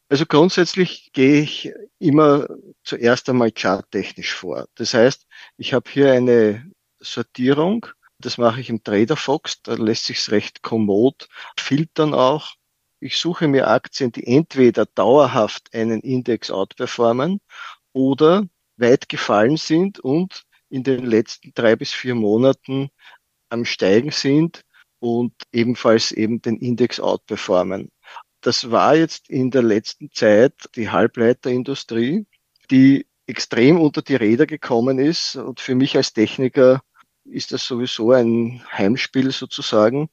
Also 0.08 0.26
grundsätzlich 0.28 1.12
gehe 1.14 1.42
ich 1.42 1.72
immer 2.00 2.48
zuerst 2.84 3.28
einmal 3.30 3.52
charttechnisch 3.52 4.34
vor. 4.34 4.68
Das 4.76 4.94
heißt, 4.94 5.26
ich 5.58 5.74
habe 5.74 5.90
hier 5.90 6.12
eine 6.12 6.72
Sortierung. 7.00 7.88
Das 8.20 8.38
mache 8.38 8.62
ich 8.62 8.70
im 8.70 8.84
Trader 8.84 9.18
Fox. 9.18 9.62
Da 9.64 9.74
lässt 9.74 10.06
sich 10.06 10.30
recht 10.30 10.62
kommod 10.62 11.28
filtern 11.58 12.14
auch. 12.14 12.54
Ich 13.00 13.18
suche 13.18 13.48
mir 13.48 13.68
Aktien, 13.68 14.12
die 14.12 14.26
entweder 14.28 14.86
dauerhaft 14.86 15.74
einen 15.74 16.02
Index 16.02 16.52
outperformen 16.52 17.40
oder 17.94 18.48
weit 18.78 19.10
gefallen 19.10 19.58
sind 19.58 20.00
und 20.00 20.44
in 20.70 20.84
den 20.84 21.06
letzten 21.06 21.52
drei 21.54 21.76
bis 21.76 21.94
vier 21.94 22.16
Monaten 22.16 22.90
am 23.50 23.66
Steigen 23.66 24.12
sind 24.12 24.64
und 25.00 25.34
ebenfalls 25.52 26.12
eben 26.12 26.42
den 26.42 26.58
Index 26.58 27.00
outperformen. 27.00 27.90
Das 28.46 28.70
war 28.70 28.96
jetzt 28.96 29.28
in 29.28 29.50
der 29.50 29.64
letzten 29.64 30.12
Zeit 30.12 30.54
die 30.76 30.92
Halbleiterindustrie, 30.92 32.28
die 32.70 33.08
extrem 33.26 33.82
unter 33.82 34.04
die 34.04 34.14
Räder 34.14 34.46
gekommen 34.46 35.00
ist. 35.00 35.36
Und 35.36 35.60
für 35.60 35.74
mich 35.74 35.98
als 35.98 36.14
Techniker 36.14 36.84
ist 37.24 37.54
das 37.54 37.66
sowieso 37.66 38.12
ein 38.12 38.62
Heimspiel 38.72 39.32
sozusagen, 39.32 40.10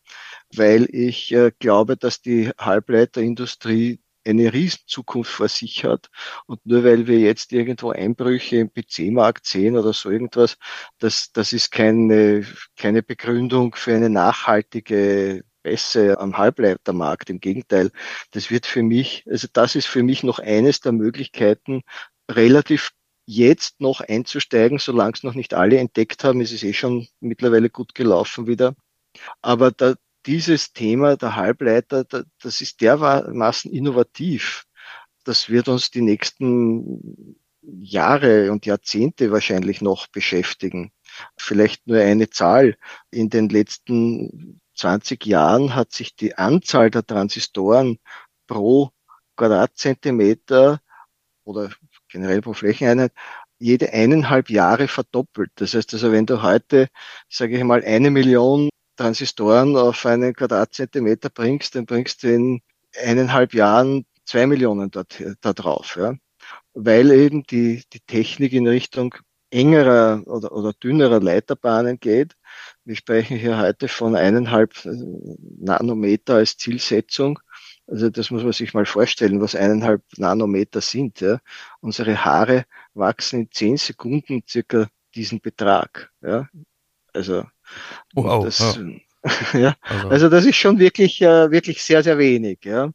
weil 0.56 0.88
ich 0.90 1.30
äh, 1.34 1.52
glaube, 1.58 1.98
dass 1.98 2.22
die 2.22 2.48
Halbleiterindustrie 2.58 4.00
eine 4.24 4.50
Riesenzukunft 4.50 5.30
vor 5.30 5.48
sich 5.48 5.84
hat. 5.84 6.08
Und 6.46 6.64
nur 6.64 6.84
weil 6.84 7.06
wir 7.06 7.18
jetzt 7.18 7.52
irgendwo 7.52 7.90
Einbrüche 7.90 8.56
im 8.56 8.72
PC-Markt 8.72 9.44
sehen 9.44 9.76
oder 9.76 9.92
so 9.92 10.08
irgendwas, 10.08 10.56
das, 10.98 11.32
das 11.32 11.52
ist 11.52 11.70
keine, 11.70 12.46
keine 12.78 13.02
Begründung 13.02 13.74
für 13.74 13.94
eine 13.94 14.08
nachhaltige 14.08 15.44
Bässe 15.62 16.18
am 16.18 16.38
Halbleitermarkt. 16.38 17.30
Im 17.30 17.40
Gegenteil, 17.40 17.90
das 18.32 18.50
wird 18.50 18.66
für 18.66 18.82
mich, 18.82 19.24
also 19.28 19.48
das 19.52 19.74
ist 19.74 19.86
für 19.86 20.02
mich 20.02 20.22
noch 20.22 20.38
eines 20.38 20.80
der 20.80 20.92
Möglichkeiten, 20.92 21.82
relativ 22.30 22.90
jetzt 23.26 23.80
noch 23.80 24.00
einzusteigen, 24.00 24.78
solange 24.78 25.12
es 25.14 25.22
noch 25.22 25.34
nicht 25.34 25.54
alle 25.54 25.78
entdeckt 25.78 26.24
haben. 26.24 26.40
Es 26.40 26.52
ist 26.52 26.64
eh 26.64 26.72
schon 26.72 27.06
mittlerweile 27.20 27.70
gut 27.70 27.94
gelaufen 27.94 28.46
wieder. 28.46 28.74
Aber 29.42 29.70
da, 29.70 29.94
dieses 30.26 30.72
Thema 30.72 31.16
der 31.16 31.36
Halbleiter, 31.36 32.04
da, 32.04 32.24
das 32.40 32.60
ist 32.60 32.80
dermaßen 32.80 33.70
innovativ. 33.72 34.64
Das 35.24 35.50
wird 35.50 35.68
uns 35.68 35.90
die 35.90 36.00
nächsten 36.00 37.36
Jahre 37.62 38.50
und 38.50 38.66
Jahrzehnte 38.66 39.30
wahrscheinlich 39.30 39.80
noch 39.80 40.08
beschäftigen. 40.08 40.92
Vielleicht 41.36 41.86
nur 41.86 41.98
eine 41.98 42.28
Zahl. 42.30 42.76
In 43.10 43.30
den 43.30 43.48
letzten 43.48 44.60
20 44.74 45.26
Jahren 45.26 45.74
hat 45.74 45.92
sich 45.92 46.16
die 46.16 46.36
Anzahl 46.36 46.90
der 46.90 47.06
Transistoren 47.06 47.98
pro 48.46 48.90
Quadratzentimeter 49.36 50.80
oder 51.44 51.70
generell 52.08 52.42
pro 52.42 52.52
Flächeneinheit 52.52 53.12
jede 53.58 53.92
eineinhalb 53.92 54.50
Jahre 54.50 54.88
verdoppelt. 54.88 55.50
Das 55.56 55.74
heißt 55.74 55.94
also, 55.94 56.12
wenn 56.12 56.26
du 56.26 56.42
heute, 56.42 56.88
sage 57.28 57.56
ich 57.56 57.64
mal, 57.64 57.84
eine 57.84 58.10
Million 58.10 58.70
Transistoren 58.96 59.76
auf 59.76 60.04
einen 60.04 60.34
Quadratzentimeter 60.34 61.30
bringst, 61.30 61.74
dann 61.74 61.86
bringst 61.86 62.22
du 62.22 62.34
in 62.34 62.62
eineinhalb 63.02 63.54
Jahren 63.54 64.04
zwei 64.24 64.46
Millionen 64.46 64.90
dort, 64.90 65.22
da 65.40 65.52
drauf. 65.52 65.96
Ja? 65.96 66.14
Weil 66.74 67.10
eben 67.12 67.44
die, 67.44 67.84
die 67.92 68.00
Technik 68.00 68.52
in 68.52 68.66
Richtung 68.66 69.14
engerer 69.50 70.22
oder, 70.26 70.52
oder 70.52 70.72
dünnerer 70.72 71.20
Leiterbahnen 71.20 72.00
geht. 72.00 72.34
Wir 72.84 72.96
sprechen 72.96 73.36
hier 73.36 73.58
heute 73.58 73.86
von 73.86 74.16
eineinhalb 74.16 74.74
Nanometer 74.84 76.36
als 76.36 76.56
Zielsetzung. 76.56 77.38
Also 77.86 78.10
das 78.10 78.30
muss 78.30 78.42
man 78.42 78.52
sich 78.52 78.74
mal 78.74 78.86
vorstellen, 78.86 79.40
was 79.40 79.54
eineinhalb 79.54 80.02
Nanometer 80.16 80.80
sind. 80.80 81.20
Ja. 81.20 81.40
Unsere 81.80 82.24
Haare 82.24 82.64
wachsen 82.94 83.42
in 83.42 83.50
zehn 83.52 83.76
Sekunden 83.76 84.42
circa 84.48 84.88
diesen 85.14 85.40
Betrag. 85.40 86.10
Ja. 86.22 86.48
Also 87.12 87.44
wow, 88.14 88.44
das, 88.44 88.80
ja. 89.52 89.52
ja. 89.58 89.76
Also. 89.82 90.08
also. 90.08 90.28
das 90.28 90.44
ist 90.44 90.56
schon 90.56 90.78
wirklich, 90.78 91.22
äh, 91.22 91.50
wirklich 91.50 91.82
sehr, 91.84 92.02
sehr 92.02 92.18
wenig. 92.18 92.64
Ja. 92.64 92.90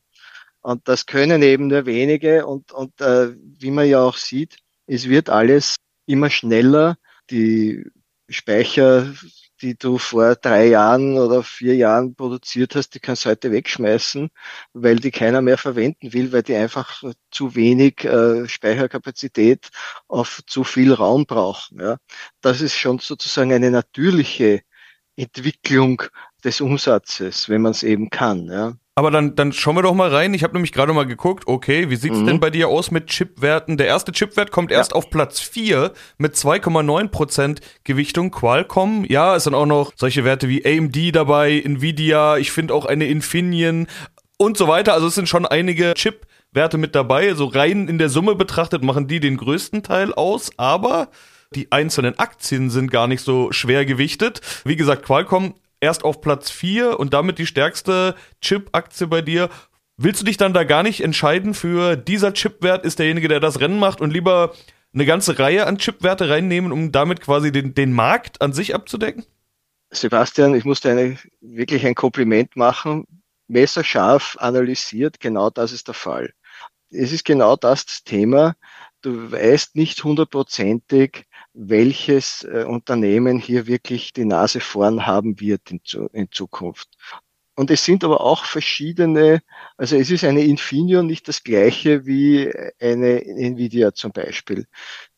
Und 0.61 0.85
das 0.87 1.05
können 1.05 1.41
eben 1.43 1.67
nur 1.67 1.85
wenige. 1.85 2.45
Und, 2.45 2.73
und 2.73 2.99
äh, 2.99 3.33
wie 3.37 3.71
man 3.71 3.87
ja 3.87 4.01
auch 4.01 4.17
sieht, 4.17 4.57
es 4.85 5.07
wird 5.07 5.29
alles 5.29 5.77
immer 6.05 6.29
schneller. 6.29 6.97
Die 7.29 7.85
Speicher 8.29 9.13
die 9.61 9.75
du 9.77 9.97
vor 9.97 10.35
drei 10.35 10.67
Jahren 10.67 11.17
oder 11.17 11.43
vier 11.43 11.75
Jahren 11.75 12.15
produziert 12.15 12.75
hast, 12.75 12.91
die 12.95 12.99
kannst 12.99 13.25
du 13.25 13.29
heute 13.29 13.51
wegschmeißen, 13.51 14.29
weil 14.73 14.97
die 14.97 15.11
keiner 15.11 15.41
mehr 15.41 15.57
verwenden 15.57 16.13
will, 16.13 16.31
weil 16.31 16.43
die 16.43 16.55
einfach 16.55 17.03
zu 17.31 17.55
wenig 17.55 18.03
äh, 18.05 18.47
Speicherkapazität 18.47 19.69
auf 20.07 20.41
zu 20.47 20.63
viel 20.63 20.93
Raum 20.93 21.25
brauchen. 21.25 21.79
Ja. 21.79 21.97
Das 22.41 22.61
ist 22.61 22.75
schon 22.75 22.99
sozusagen 22.99 23.51
eine 23.53 23.71
natürliche 23.71 24.61
Entwicklung 25.15 26.03
des 26.43 26.61
Umsatzes, 26.61 27.49
wenn 27.49 27.61
man 27.61 27.71
es 27.71 27.83
eben 27.83 28.09
kann. 28.09 28.47
Ja. 28.47 28.77
Aber 28.97 29.11
dann, 29.11 29.35
dann 29.35 29.53
schauen 29.53 29.75
wir 29.75 29.83
doch 29.83 29.93
mal 29.93 30.09
rein. 30.09 30.33
Ich 30.33 30.41
habe 30.41 30.53
nämlich 30.53 30.71
gerade 30.71 30.91
mal 30.91 31.05
geguckt, 31.05 31.43
okay, 31.45 31.91
wie 31.91 31.95
sieht's 31.95 32.17
mhm. 32.17 32.25
denn 32.25 32.39
bei 32.39 32.49
dir 32.49 32.67
aus 32.67 32.89
mit 32.89 33.05
Chipwerten? 33.05 33.77
Der 33.77 33.85
erste 33.85 34.11
Chipwert 34.11 34.49
kommt 34.49 34.71
erst 34.71 34.93
ja. 34.93 34.95
auf 34.95 35.11
Platz 35.11 35.39
4 35.39 35.91
mit 36.17 36.33
2,9% 36.33 37.59
Gewichtung. 37.83 38.31
Qualcomm, 38.31 39.05
ja, 39.07 39.35
es 39.35 39.43
sind 39.43 39.53
auch 39.53 39.67
noch 39.67 39.91
solche 39.95 40.25
Werte 40.25 40.49
wie 40.49 40.65
AMD 40.65 41.15
dabei, 41.15 41.61
Nvidia, 41.63 42.37
ich 42.37 42.51
finde 42.51 42.73
auch 42.73 42.87
eine 42.87 43.05
Infineon 43.05 43.85
und 44.39 44.57
so 44.57 44.67
weiter. 44.67 44.95
Also 44.95 45.05
es 45.05 45.13
sind 45.13 45.29
schon 45.29 45.45
einige 45.45 45.93
Chipwerte 45.93 46.79
mit 46.79 46.95
dabei. 46.95 47.35
So 47.35 47.45
rein 47.45 47.87
in 47.87 47.99
der 47.99 48.09
Summe 48.09 48.33
betrachtet 48.33 48.81
machen 48.81 49.07
die 49.07 49.19
den 49.19 49.37
größten 49.37 49.83
Teil 49.83 50.11
aus, 50.11 50.49
aber 50.57 51.09
die 51.53 51.71
einzelnen 51.71 52.17
Aktien 52.17 52.71
sind 52.71 52.89
gar 52.89 53.07
nicht 53.07 53.21
so 53.21 53.51
schwer 53.51 53.85
gewichtet. 53.85 54.41
Wie 54.65 54.75
gesagt, 54.75 55.03
Qualcomm 55.03 55.53
erst 55.79 56.03
auf 56.03 56.21
Platz 56.21 56.49
4 56.49 56.99
und 56.99 57.13
damit 57.13 57.39
die 57.39 57.45
stärkste 57.45 58.15
Chip-Aktie 58.41 59.07
bei 59.07 59.21
dir. 59.21 59.49
Willst 59.97 60.21
du 60.21 60.25
dich 60.25 60.37
dann 60.37 60.53
da 60.53 60.63
gar 60.63 60.83
nicht 60.83 61.01
entscheiden 61.01 61.53
für 61.53 61.95
dieser 61.95 62.33
Chipwert 62.33 62.85
ist 62.85 62.99
derjenige, 62.99 63.27
der 63.27 63.39
das 63.39 63.59
Rennen 63.59 63.79
macht 63.79 64.01
und 64.01 64.11
lieber 64.11 64.53
eine 64.93 65.05
ganze 65.05 65.37
Reihe 65.39 65.65
an 65.65 65.77
Chipwerte 65.77 66.29
reinnehmen, 66.29 66.71
um 66.71 66.91
damit 66.91 67.21
quasi 67.21 67.51
den, 67.51 67.73
den 67.73 67.93
Markt 67.93 68.41
an 68.41 68.53
sich 68.53 68.75
abzudecken? 68.75 69.25
Sebastian, 69.89 70.55
ich 70.55 70.65
muss 70.65 70.81
dir 70.81 70.91
eine, 70.91 71.17
wirklich 71.41 71.85
ein 71.85 71.95
Kompliment 71.95 72.55
machen. 72.55 73.05
Messerscharf 73.47 74.35
analysiert, 74.39 75.19
genau 75.19 75.49
das 75.49 75.71
ist 75.71 75.87
der 75.87 75.93
Fall. 75.93 76.33
Es 76.89 77.11
ist 77.11 77.25
genau 77.25 77.55
das, 77.55 77.85
das 77.85 78.03
Thema. 78.03 78.55
Du 79.01 79.31
weißt 79.31 79.75
nicht 79.75 80.03
hundertprozentig, 80.03 81.25
welches 81.57 82.43
äh, 82.43 82.63
Unternehmen 82.63 83.39
hier 83.39 83.65
wirklich 83.65 84.13
die 84.13 84.25
Nase 84.25 84.59
vorn 84.59 85.07
haben 85.07 85.39
wird 85.39 85.71
in, 85.71 85.81
in 86.13 86.31
Zukunft. 86.31 86.89
Und 87.55 87.71
es 87.71 87.83
sind 87.83 88.03
aber 88.03 88.21
auch 88.21 88.45
verschiedene, 88.45 89.41
also 89.77 89.95
es 89.95 90.11
ist 90.11 90.23
eine 90.23 90.43
Infineon 90.43 91.07
nicht 91.07 91.27
das 91.27 91.43
gleiche 91.43 92.05
wie 92.05 92.53
eine 92.79 93.25
Nvidia 93.25 93.95
zum 93.95 94.11
Beispiel. 94.11 94.67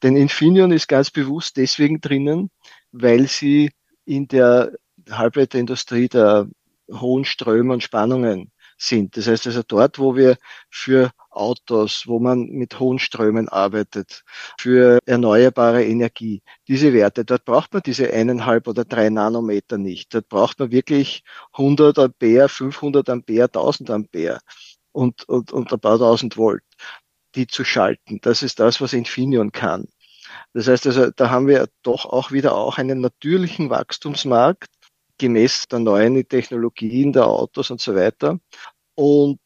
Denn 0.01 0.15
Infineon 0.15 0.71
ist 0.71 0.87
ganz 0.87 1.11
bewusst 1.11 1.57
deswegen 1.57 1.99
drinnen, 1.99 2.49
weil 2.93 3.27
sie 3.27 3.71
in 4.05 4.29
der 4.29 4.71
Halbleiterindustrie 5.09 6.07
der 6.07 6.47
hohen 6.89 7.25
Ströme 7.25 7.73
und 7.73 7.83
Spannungen 7.83 8.51
sind. 8.81 9.17
Das 9.17 9.27
heißt 9.27 9.47
also 9.47 9.61
dort, 9.63 9.99
wo 9.99 10.15
wir 10.15 10.37
für 10.69 11.11
Autos, 11.29 12.07
wo 12.07 12.19
man 12.19 12.47
mit 12.49 12.79
hohen 12.79 12.99
Strömen 12.99 13.49
arbeitet, 13.49 14.23
für 14.59 14.99
erneuerbare 15.05 15.85
Energie, 15.85 16.41
diese 16.67 16.93
Werte, 16.93 17.25
dort 17.25 17.45
braucht 17.45 17.73
man 17.73 17.83
diese 17.85 18.11
eineinhalb 18.11 18.67
oder 18.67 18.85
drei 18.85 19.09
Nanometer 19.09 19.77
nicht. 19.77 20.13
Dort 20.13 20.29
braucht 20.29 20.59
man 20.59 20.71
wirklich 20.71 21.23
100 21.53 21.99
Ampere, 21.99 22.49
500 22.49 23.09
Ampere, 23.09 23.45
1000 23.45 23.89
Ampere 23.91 24.39
und, 24.91 25.27
und, 25.29 25.51
und 25.51 25.71
ein 25.71 25.79
paar 25.79 25.99
tausend 25.99 26.37
Volt, 26.37 26.63
die 27.35 27.47
zu 27.47 27.63
schalten. 27.63 28.19
Das 28.21 28.43
ist 28.43 28.59
das, 28.59 28.81
was 28.81 28.93
Infineon 28.93 29.51
kann. 29.51 29.87
Das 30.53 30.67
heißt 30.67 30.87
also, 30.87 31.11
da 31.11 31.29
haben 31.29 31.47
wir 31.47 31.67
doch 31.83 32.05
auch 32.05 32.31
wieder 32.31 32.55
auch 32.55 32.77
einen 32.77 33.01
natürlichen 33.01 33.69
Wachstumsmarkt, 33.69 34.69
gemäß 35.19 35.67
der 35.67 35.79
neuen 35.79 36.27
Technologien 36.27 37.13
der 37.13 37.27
Autos 37.27 37.69
und 37.69 37.81
so 37.81 37.95
weiter. 37.95 38.39
Und 38.95 39.39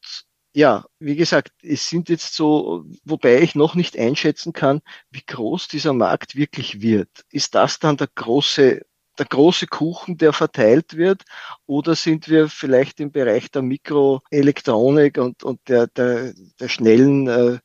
ja, 0.55 0.85
wie 0.99 1.15
gesagt, 1.15 1.51
es 1.63 1.89
sind 1.89 2.09
jetzt 2.09 2.35
so, 2.35 2.85
wobei 3.03 3.41
ich 3.41 3.55
noch 3.55 3.75
nicht 3.75 3.97
einschätzen 3.97 4.53
kann, 4.53 4.81
wie 5.09 5.23
groß 5.25 5.67
dieser 5.67 5.93
Markt 5.93 6.35
wirklich 6.35 6.81
wird. 6.81 7.09
Ist 7.31 7.55
das 7.55 7.79
dann 7.79 7.97
der 7.97 8.07
große, 8.13 8.81
der 9.17 9.25
große 9.25 9.67
Kuchen, 9.67 10.17
der 10.17 10.31
verteilt 10.31 10.95
wird? 10.95 11.23
Oder 11.65 11.95
sind 11.95 12.29
wir 12.29 12.49
vielleicht 12.49 12.99
im 12.99 13.11
Bereich 13.11 13.49
der 13.51 13.63
Mikroelektronik 13.63 15.17
und, 15.17 15.43
und 15.43 15.59
der, 15.67 15.87
der, 15.87 16.33
der 16.59 16.69
schnellen 16.69 17.27
äh, 17.27 17.59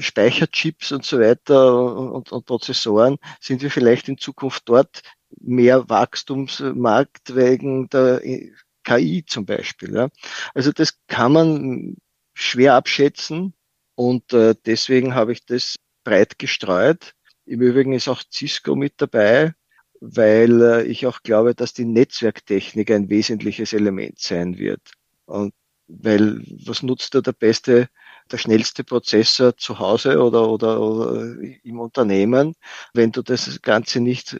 Speicherchips 0.00 0.92
und 0.92 1.04
so 1.04 1.20
weiter 1.20 1.96
und, 2.12 2.32
und 2.32 2.46
Prozessoren, 2.46 3.18
sind 3.40 3.62
wir 3.62 3.70
vielleicht 3.70 4.08
in 4.08 4.18
Zukunft 4.18 4.62
dort 4.68 5.02
mehr 5.40 5.88
Wachstumsmarkt 5.88 7.34
wegen 7.34 7.88
der 7.88 8.20
KI 8.84 9.24
zum 9.26 9.46
Beispiel. 9.46 9.94
Ja. 9.94 10.08
Also 10.54 10.72
das 10.72 10.98
kann 11.08 11.32
man 11.32 11.96
schwer 12.34 12.74
abschätzen 12.74 13.54
und 13.94 14.32
äh, 14.32 14.54
deswegen 14.64 15.14
habe 15.14 15.32
ich 15.32 15.44
das 15.44 15.76
breit 16.04 16.38
gestreut. 16.38 17.14
Im 17.46 17.60
Übrigen 17.60 17.92
ist 17.92 18.08
auch 18.08 18.22
Cisco 18.32 18.76
mit 18.76 18.94
dabei, 18.98 19.54
weil 20.00 20.62
äh, 20.62 20.82
ich 20.84 21.06
auch 21.06 21.22
glaube, 21.22 21.54
dass 21.54 21.72
die 21.72 21.84
Netzwerktechnik 21.84 22.90
ein 22.90 23.08
wesentliches 23.08 23.72
Element 23.72 24.18
sein 24.20 24.58
wird. 24.58 24.92
Und 25.24 25.54
weil 25.88 26.42
was 26.64 26.82
nutzt 26.82 27.14
da 27.14 27.20
der 27.20 27.32
beste, 27.32 27.88
der 28.30 28.38
schnellste 28.38 28.84
Prozessor 28.84 29.56
zu 29.56 29.78
Hause 29.78 30.20
oder, 30.20 30.48
oder, 30.48 30.80
oder 30.80 31.36
im 31.62 31.80
Unternehmen, 31.80 32.54
wenn 32.92 33.12
du 33.12 33.22
das 33.22 33.62
Ganze 33.62 34.00
nicht 34.00 34.36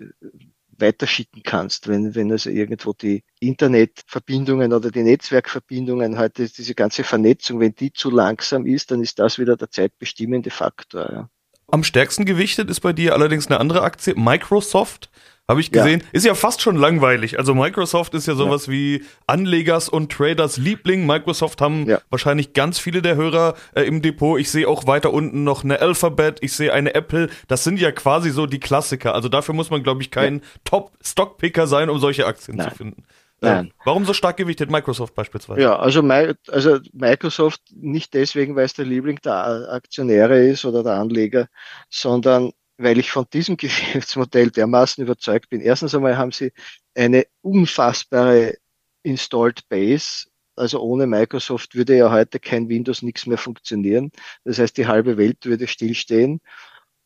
weiterschicken 0.78 1.42
kannst. 1.42 1.88
Wenn, 1.88 2.14
wenn 2.14 2.30
also 2.30 2.50
irgendwo 2.50 2.92
die 2.92 3.22
Internetverbindungen 3.40 4.72
oder 4.72 4.90
die 4.90 5.02
Netzwerkverbindungen 5.02 6.18
halt 6.18 6.38
diese 6.38 6.74
ganze 6.74 7.04
Vernetzung, 7.04 7.60
wenn 7.60 7.74
die 7.74 7.92
zu 7.92 8.10
langsam 8.10 8.66
ist, 8.66 8.90
dann 8.90 9.02
ist 9.02 9.18
das 9.18 9.38
wieder 9.38 9.56
der 9.56 9.70
zeitbestimmende 9.70 10.50
Faktor. 10.50 11.12
Ja. 11.12 11.30
Am 11.68 11.82
stärksten 11.82 12.24
gewichtet 12.24 12.70
ist 12.70 12.80
bei 12.80 12.92
dir 12.92 13.14
allerdings 13.14 13.48
eine 13.48 13.58
andere 13.58 13.82
Aktie, 13.82 14.14
Microsoft. 14.14 15.10
Habe 15.48 15.60
ich 15.60 15.70
gesehen. 15.70 16.00
Ja. 16.00 16.06
Ist 16.12 16.26
ja 16.26 16.34
fast 16.34 16.60
schon 16.60 16.74
langweilig. 16.74 17.38
Also 17.38 17.54
Microsoft 17.54 18.14
ist 18.14 18.26
ja 18.26 18.34
sowas 18.34 18.66
ja. 18.66 18.72
wie 18.72 19.04
Anlegers 19.28 19.88
und 19.88 20.10
Traders 20.10 20.56
Liebling. 20.56 21.06
Microsoft 21.06 21.60
haben 21.60 21.86
ja. 21.86 22.00
wahrscheinlich 22.10 22.52
ganz 22.52 22.80
viele 22.80 23.00
der 23.00 23.14
Hörer 23.14 23.54
äh, 23.74 23.82
im 23.82 24.02
Depot. 24.02 24.40
Ich 24.40 24.50
sehe 24.50 24.66
auch 24.66 24.88
weiter 24.88 25.12
unten 25.12 25.44
noch 25.44 25.62
eine 25.62 25.80
Alphabet, 25.80 26.38
ich 26.40 26.52
sehe 26.52 26.72
eine 26.72 26.96
Apple. 26.96 27.30
Das 27.46 27.62
sind 27.62 27.78
ja 27.78 27.92
quasi 27.92 28.30
so 28.30 28.46
die 28.46 28.58
Klassiker. 28.58 29.14
Also 29.14 29.28
dafür 29.28 29.54
muss 29.54 29.70
man, 29.70 29.84
glaube 29.84 30.02
ich, 30.02 30.10
kein 30.10 30.42
Top-Stockpicker 30.64 31.68
sein, 31.68 31.90
um 31.90 32.00
solche 32.00 32.26
Aktien 32.26 32.56
Nein. 32.56 32.70
zu 32.70 32.76
finden. 32.76 33.04
Nein. 33.40 33.72
Warum 33.84 34.04
so 34.04 34.14
stark 34.14 34.38
gewichtet 34.38 34.70
Microsoft 34.70 35.14
beispielsweise? 35.14 35.60
Ja, 35.60 35.78
also, 35.78 36.00
also 36.48 36.78
Microsoft 36.92 37.60
nicht 37.70 38.14
deswegen, 38.14 38.56
weil 38.56 38.64
es 38.64 38.74
der 38.74 38.86
Liebling 38.86 39.20
der 39.24 39.68
Aktionäre 39.70 40.44
ist 40.44 40.64
oder 40.64 40.82
der 40.82 40.94
Anleger, 40.94 41.48
sondern 41.88 42.52
weil 42.78 42.98
ich 42.98 43.10
von 43.10 43.26
diesem 43.32 43.56
Geschäftsmodell 43.58 44.50
dermaßen 44.50 45.02
überzeugt 45.02 45.48
bin. 45.50 45.60
Erstens 45.60 45.94
einmal 45.94 46.16
haben 46.16 46.32
sie 46.32 46.52
eine 46.94 47.26
unfassbare 47.42 48.56
Installed 49.02 49.68
Base. 49.68 50.26
Also 50.56 50.80
ohne 50.80 51.06
Microsoft 51.06 51.74
würde 51.74 51.96
ja 51.96 52.10
heute 52.10 52.40
kein 52.40 52.68
Windows 52.68 53.02
nichts 53.02 53.26
mehr 53.26 53.38
funktionieren. 53.38 54.10
Das 54.44 54.58
heißt, 54.58 54.76
die 54.76 54.86
halbe 54.86 55.18
Welt 55.18 55.44
würde 55.44 55.66
stillstehen. 55.66 56.40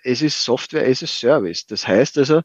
Es 0.03 0.23
ist 0.23 0.43
Software 0.43 0.87
as 0.87 1.03
a 1.03 1.07
Service. 1.07 1.67
Das 1.67 1.87
heißt 1.87 2.17
also, 2.19 2.43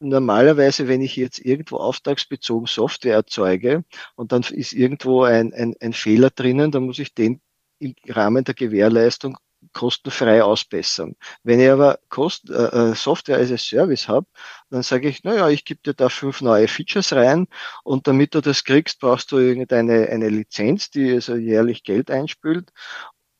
normalerweise, 0.00 0.88
wenn 0.88 1.02
ich 1.02 1.16
jetzt 1.16 1.38
irgendwo 1.38 1.76
auftragsbezogen 1.76 2.66
Software 2.66 3.14
erzeuge 3.14 3.84
und 4.16 4.32
dann 4.32 4.42
ist 4.42 4.72
irgendwo 4.72 5.22
ein, 5.22 5.52
ein, 5.54 5.74
ein 5.80 5.92
Fehler 5.92 6.30
drinnen, 6.30 6.72
dann 6.72 6.84
muss 6.84 6.98
ich 6.98 7.14
den 7.14 7.40
im 7.78 7.94
Rahmen 8.08 8.44
der 8.44 8.54
Gewährleistung 8.54 9.38
kostenfrei 9.72 10.42
ausbessern. 10.42 11.16
Wenn 11.42 11.60
ich 11.60 11.70
aber 11.70 11.98
Kost, 12.08 12.50
äh, 12.50 12.90
äh 12.90 12.94
Software 12.94 13.38
als 13.38 13.52
a 13.52 13.58
Service 13.58 14.08
habe, 14.08 14.26
dann 14.70 14.82
sage 14.82 15.08
ich, 15.08 15.24
naja, 15.24 15.48
ich 15.48 15.64
gebe 15.64 15.80
dir 15.82 15.94
da 15.94 16.08
fünf 16.08 16.40
neue 16.40 16.68
Features 16.68 17.12
rein 17.12 17.46
und 17.84 18.06
damit 18.06 18.34
du 18.34 18.40
das 18.40 18.64
kriegst, 18.64 19.00
brauchst 19.00 19.32
du 19.32 19.38
irgendeine 19.38 20.08
eine 20.08 20.28
Lizenz, 20.28 20.90
die 20.90 21.12
also 21.12 21.36
jährlich 21.36 21.84
Geld 21.84 22.10
einspült. 22.10 22.70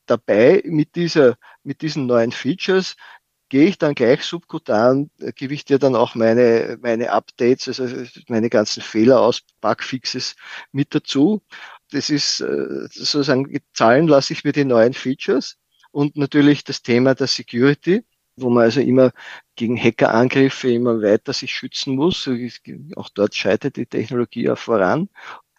Dabei 0.06 0.62
mit 0.64 0.96
dieser, 0.96 1.36
mit 1.62 1.82
diesen 1.82 2.06
neuen 2.06 2.32
Features 2.32 2.96
gehe 3.48 3.66
ich 3.68 3.78
dann 3.78 3.94
gleich 3.94 4.22
subkutan, 4.24 5.10
gebe 5.34 5.54
ich 5.54 5.64
dir 5.64 5.78
dann 5.78 5.96
auch 5.96 6.14
meine, 6.14 6.78
meine 6.82 7.10
Updates, 7.12 7.68
also 7.68 7.86
meine 8.28 8.48
ganzen 8.48 8.82
Fehler 8.82 9.20
aus, 9.20 9.42
Bugfixes 9.60 10.36
mit 10.72 10.94
dazu. 10.94 11.42
Das 11.90 12.10
ist 12.10 12.40
äh, 12.40 12.86
sozusagen, 12.92 13.60
zahlen 13.74 14.06
lasse 14.08 14.32
ich 14.32 14.44
mir 14.44 14.52
die 14.52 14.64
neuen 14.64 14.94
Features 14.94 15.58
und 15.92 16.16
natürlich 16.16 16.64
das 16.64 16.82
Thema 16.82 17.14
der 17.14 17.26
Security, 17.26 18.04
wo 18.37 18.50
man 18.50 18.64
also 18.64 18.80
immer 18.80 19.12
gegen 19.56 19.76
Hackerangriffe 19.76 20.73
immer 20.73 21.02
weiter 21.02 21.32
sich 21.32 21.52
schützen 21.54 21.97
muss. 21.97 22.28
Auch 22.97 23.09
dort 23.11 23.35
scheitert 23.35 23.76
die 23.76 23.87
Technologie 23.87 24.44
ja 24.44 24.56
voran. 24.56 25.09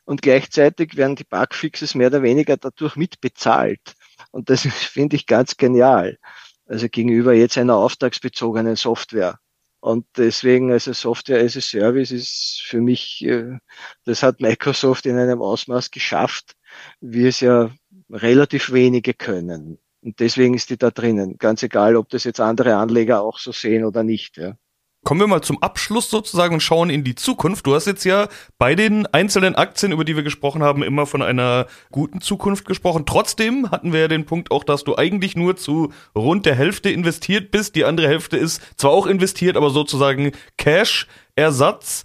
Und 0.06 0.22
gleichzeitig 0.22 0.98
werden 0.98 1.16
die 1.16 1.24
Bugfixes 1.24 1.96
mehr 1.96 2.08
oder 2.08 2.24
weniger 2.24 2.58
dadurch 2.58 2.96
mitbezahlt. 2.96 3.96
Und 4.32 4.50
das 4.50 4.62
finde 4.66 5.16
ich 5.16 5.26
ganz 5.26 5.58
genial. 5.58 6.18
Also 6.66 6.88
gegenüber 6.90 7.34
jetzt 7.34 7.58
einer 7.58 7.76
auftragsbezogenen 7.76 8.76
Software. 8.76 9.40
Und 9.80 10.06
deswegen, 10.16 10.72
also 10.72 10.94
Software 10.94 11.44
as 11.44 11.58
a 11.58 11.62
Service 11.62 12.12
ist 12.12 12.62
für 12.64 12.82
mich, 12.82 13.26
äh, 13.26 13.58
das 14.06 14.22
hat 14.22 14.40
Microsoft 14.40 15.08
in 15.08 15.18
einem 15.18 15.42
Ausmaß 15.42 15.90
geschafft, 15.90 16.56
wie 17.00 17.26
es 17.26 17.40
ja 17.40 17.72
relativ 18.10 18.72
wenige 18.72 19.14
können. 19.16 19.80
Und 20.04 20.20
deswegen 20.20 20.56
ist 20.56 20.70
die 20.70 20.78
da 20.78 20.92
drinnen. 20.92 21.38
Ganz 21.38 21.64
egal, 21.64 21.96
ob 21.96 22.10
das 22.10 22.24
jetzt 22.24 22.40
andere 22.40 22.76
Anleger 22.76 23.22
auch 23.22 23.38
so 23.38 23.52
sehen 23.52 23.86
oder 23.86 24.04
nicht. 24.04 24.38
Ja. 24.38 24.56
Kommen 25.04 25.20
wir 25.20 25.28
mal 25.28 25.42
zum 25.42 25.62
Abschluss 25.64 26.12
sozusagen 26.12 26.54
und 26.54 26.60
schauen 26.60 26.92
in 26.92 27.04
die 27.04 27.16
Zukunft. 27.16 27.66
Du 27.66 27.74
hast 27.74 27.88
jetzt 27.88 28.04
ja 28.04 28.28
bei 28.60 28.76
den 28.76 29.08
einzelnen 29.08 29.56
Aktien, 29.56 29.92
über 29.92 30.06
die 30.06 30.16
wir 30.16 30.22
gesprochen 30.22 30.62
haben, 30.62 30.84
immer 30.84 31.08
von 31.08 31.24
einer 31.24 31.66
guten 31.92 32.22
Zukunft 32.22 32.66
gesprochen. 32.66 33.08
Trotzdem 33.08 33.72
hatten 33.72 33.94
wir 33.94 34.02
ja 34.02 34.08
den 34.08 34.28
Punkt 34.28 34.52
auch, 34.52 34.64
dass 34.64 34.84
du 34.84 34.96
eigentlich 34.96 35.36
nur 35.36 35.56
zu 35.56 35.92
rund 36.16 36.46
der 36.46 36.54
Hälfte 36.54 36.92
investiert 36.92 37.50
bist. 37.50 37.76
Die 37.76 37.84
andere 37.84 38.08
Hälfte 38.08 38.38
ist 38.38 38.62
zwar 38.78 38.92
auch 38.92 39.08
investiert, 39.08 39.58
aber 39.58 39.72
sozusagen 39.72 40.34
Cash-Ersatz. 40.58 42.04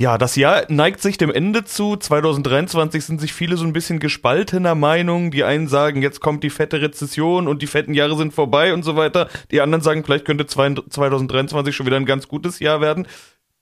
Ja, 0.00 0.18
das 0.18 0.34
Jahr 0.34 0.64
neigt 0.68 1.00
sich 1.00 1.18
dem 1.18 1.30
Ende 1.30 1.64
zu. 1.64 1.96
2023 1.96 3.04
sind 3.04 3.20
sich 3.20 3.32
viele 3.32 3.56
so 3.56 3.64
ein 3.64 3.72
bisschen 3.72 4.00
gespaltener 4.00 4.74
Meinung. 4.74 5.30
Die 5.30 5.44
einen 5.44 5.68
sagen, 5.68 6.02
jetzt 6.02 6.20
kommt 6.20 6.42
die 6.42 6.50
fette 6.50 6.82
Rezession 6.82 7.46
und 7.46 7.62
die 7.62 7.68
fetten 7.68 7.94
Jahre 7.94 8.16
sind 8.16 8.34
vorbei 8.34 8.74
und 8.74 8.82
so 8.82 8.96
weiter. 8.96 9.28
Die 9.52 9.60
anderen 9.60 9.84
sagen, 9.84 10.04
vielleicht 10.04 10.24
könnte 10.24 10.46
2023 10.46 11.76
schon 11.76 11.86
wieder 11.86 11.96
ein 11.96 12.06
ganz 12.06 12.26
gutes 12.26 12.58
Jahr 12.58 12.80
werden. 12.80 13.06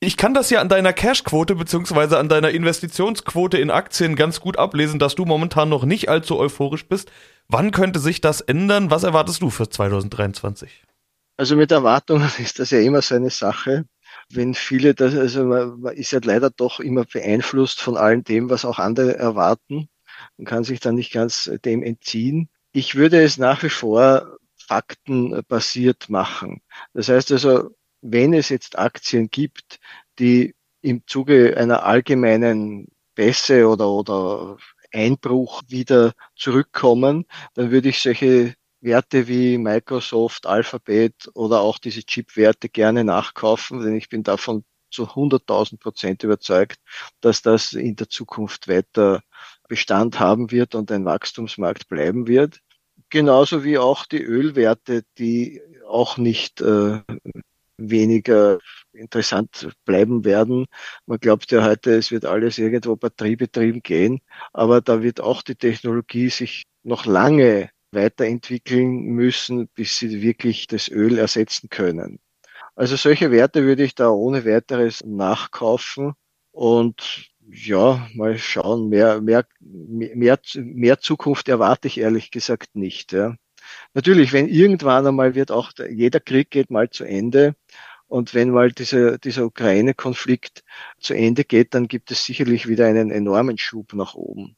Ich 0.01 0.17
kann 0.17 0.33
das 0.33 0.49
ja 0.49 0.63
an 0.63 0.71
deiner 0.71 0.95
Cashquote 0.95 1.55
beziehungsweise 1.55 2.19
an 2.19 2.31
deiner 2.31 2.51
Investitionsquote 2.51 3.59
in 3.59 3.71
Aktien 3.71 4.17
ganz 4.17 4.41
gut 4.41 4.59
ablesen, 4.59 4.99
dass 4.99 5.15
du 5.15 5.27
momentan 5.27 5.69
noch 5.69 5.85
nicht 5.85 6.09
allzu 6.09 6.39
euphorisch 6.39 6.89
bist. 6.89 7.13
Wann 7.47 7.73
könnte 7.73 8.01
sich 8.01 8.23
das 8.23 8.41
ändern? 8.41 8.91
Was 8.91 9.05
erwartest 9.05 9.43
du 9.43 9.51
für 9.51 9.69
2023? 9.69 10.83
Also 11.37 11.57
mit 11.57 11.71
Erwartungen 11.71 12.31
ist 12.39 12.59
das 12.59 12.71
ja 12.71 12.81
immer 12.81 13.03
so 13.03 13.15
eine 13.15 13.31
Sache 13.31 13.85
wenn 14.35 14.55
viele 14.55 14.95
das, 14.95 15.15
also 15.15 15.45
man, 15.45 15.81
man 15.81 15.95
ist 15.95 16.13
ja 16.13 16.21
leider 16.23 16.51
doch 16.51 16.81
immer 16.81 17.05
beeinflusst 17.05 17.81
von 17.81 17.97
allem 17.97 18.25
dem, 18.25 18.51
was 18.51 18.65
auch 18.65 18.79
andere 18.79 19.17
erwarten 19.17 19.89
und 20.37 20.45
kann 20.47 20.65
sich 20.65 20.81
dann 20.81 20.95
nicht 20.95 21.13
ganz 21.13 21.51
dem 21.65 21.83
entziehen. 21.83 22.49
Ich 22.73 22.95
würde 22.95 23.23
es 23.23 23.39
nach 23.39 23.63
wie 23.63 23.69
vor 23.71 24.39
faktenbasiert 24.57 26.09
machen. 26.09 26.63
Das 26.95 27.09
heißt 27.09 27.33
also, 27.33 27.71
wenn 28.01 28.35
es 28.35 28.49
jetzt 28.49 28.79
Aktien 28.79 29.29
gibt, 29.31 29.79
die 30.19 30.55
im 30.81 31.03
Zuge 31.07 31.57
einer 31.57 31.85
allgemeinen 31.85 32.89
Bässe 33.15 33.69
oder, 33.69 33.89
oder 33.89 34.57
Einbruch 34.93 35.63
wieder 35.69 36.13
zurückkommen, 36.37 37.27
dann 37.55 37.71
würde 37.71 37.89
ich 37.89 38.01
solche 38.01 38.55
Werte 38.83 39.29
wie 39.29 39.59
Microsoft, 39.59 40.47
Alphabet 40.47 41.31
oder 41.35 41.61
auch 41.61 41.79
diese 41.79 42.03
Chip-Werte 42.03 42.69
gerne 42.69 43.05
nachkaufen, 43.05 43.81
denn 43.81 43.95
ich 43.95 44.09
bin 44.09 44.25
davon 44.25 44.65
zu 44.91 45.05
100.000 45.05 45.79
Prozent 45.79 46.23
überzeugt, 46.23 46.79
dass 47.21 47.43
das 47.43 47.73
in 47.73 47.97
der 47.97 48.09
Zukunft 48.09 48.69
weiter 48.69 49.23
Bestand 49.69 50.21
haben 50.21 50.51
wird 50.51 50.75
und 50.75 50.91
ein 50.93 51.05
Wachstumsmarkt 51.05 51.89
bleiben 51.89 52.27
wird. 52.27 52.61
Genauso 53.09 53.65
wie 53.65 53.79
auch 53.79 54.05
die 54.05 54.23
Ölwerte, 54.23 55.03
die 55.17 55.63
auch 55.87 56.19
nicht 56.19 56.61
äh, 56.61 57.01
weniger 57.77 58.59
interessant 58.93 59.69
bleiben 59.85 60.25
werden. 60.25 60.67
Man 61.07 61.19
glaubt 61.19 61.51
ja 61.53 61.65
heute, 61.65 61.95
es 61.95 62.11
wird 62.11 62.25
alles 62.25 62.59
irgendwo 62.59 62.97
batteriebetrieben 62.97 63.83
gehen, 63.83 64.21
aber 64.53 64.81
da 64.81 65.03
wird 65.03 65.21
auch 65.21 65.43
die 65.43 65.57
Technologie 65.57 66.29
sich 66.31 66.65
noch 66.83 67.07
lange 67.07 67.71
weiterentwickeln 67.93 69.03
müssen, 69.03 69.69
bis 69.69 69.99
sie 69.99 70.23
wirklich 70.23 70.67
das 70.67 70.89
Öl 70.89 71.19
ersetzen 71.19 71.69
können. 71.69 72.19
Also 72.75 72.97
solche 72.97 73.31
Werte 73.31 73.65
würde 73.65 73.85
ich 73.85 73.95
da 73.95 74.09
ohne 74.11 74.45
weiteres 74.45 75.05
nachkaufen 75.05 76.15
und 76.53 77.31
ja, 77.51 78.09
mal 78.15 78.39
schauen. 78.39 78.89
Mehr, 78.89 79.21
mehr, 79.21 79.47
mehr, 79.61 80.41
mehr 80.55 80.99
Zukunft 81.01 81.49
erwarte 81.49 81.89
ich 81.89 81.99
ehrlich 81.99 82.31
gesagt 82.31 82.75
nicht. 82.75 83.13
Ja. 83.13 83.37
Natürlich, 83.95 84.33
wenn 84.33 84.49
irgendwann 84.49 85.07
einmal 85.07 85.35
wird 85.35 85.51
auch 85.51 85.73
jeder 85.91 86.21
Krieg 86.21 86.51
geht 86.51 86.71
mal 86.71 86.89
zu 86.91 87.05
Ende 87.05 87.55
und 88.07 88.35
wenn 88.35 88.51
mal 88.51 88.73
dieser, 88.73 89.19
dieser 89.19 89.45
Ukraine-Konflikt 89.45 90.65
zu 90.99 91.15
Ende 91.15 91.45
geht, 91.45 91.75
dann 91.75 91.89
gibt 91.89 92.11
es 92.11 92.25
sicherlich 92.25 92.69
wieder 92.69 92.87
einen 92.87 93.11
enormen 93.11 93.59
Schub 93.59 93.93
nach 93.95 94.15
oben. 94.15 94.57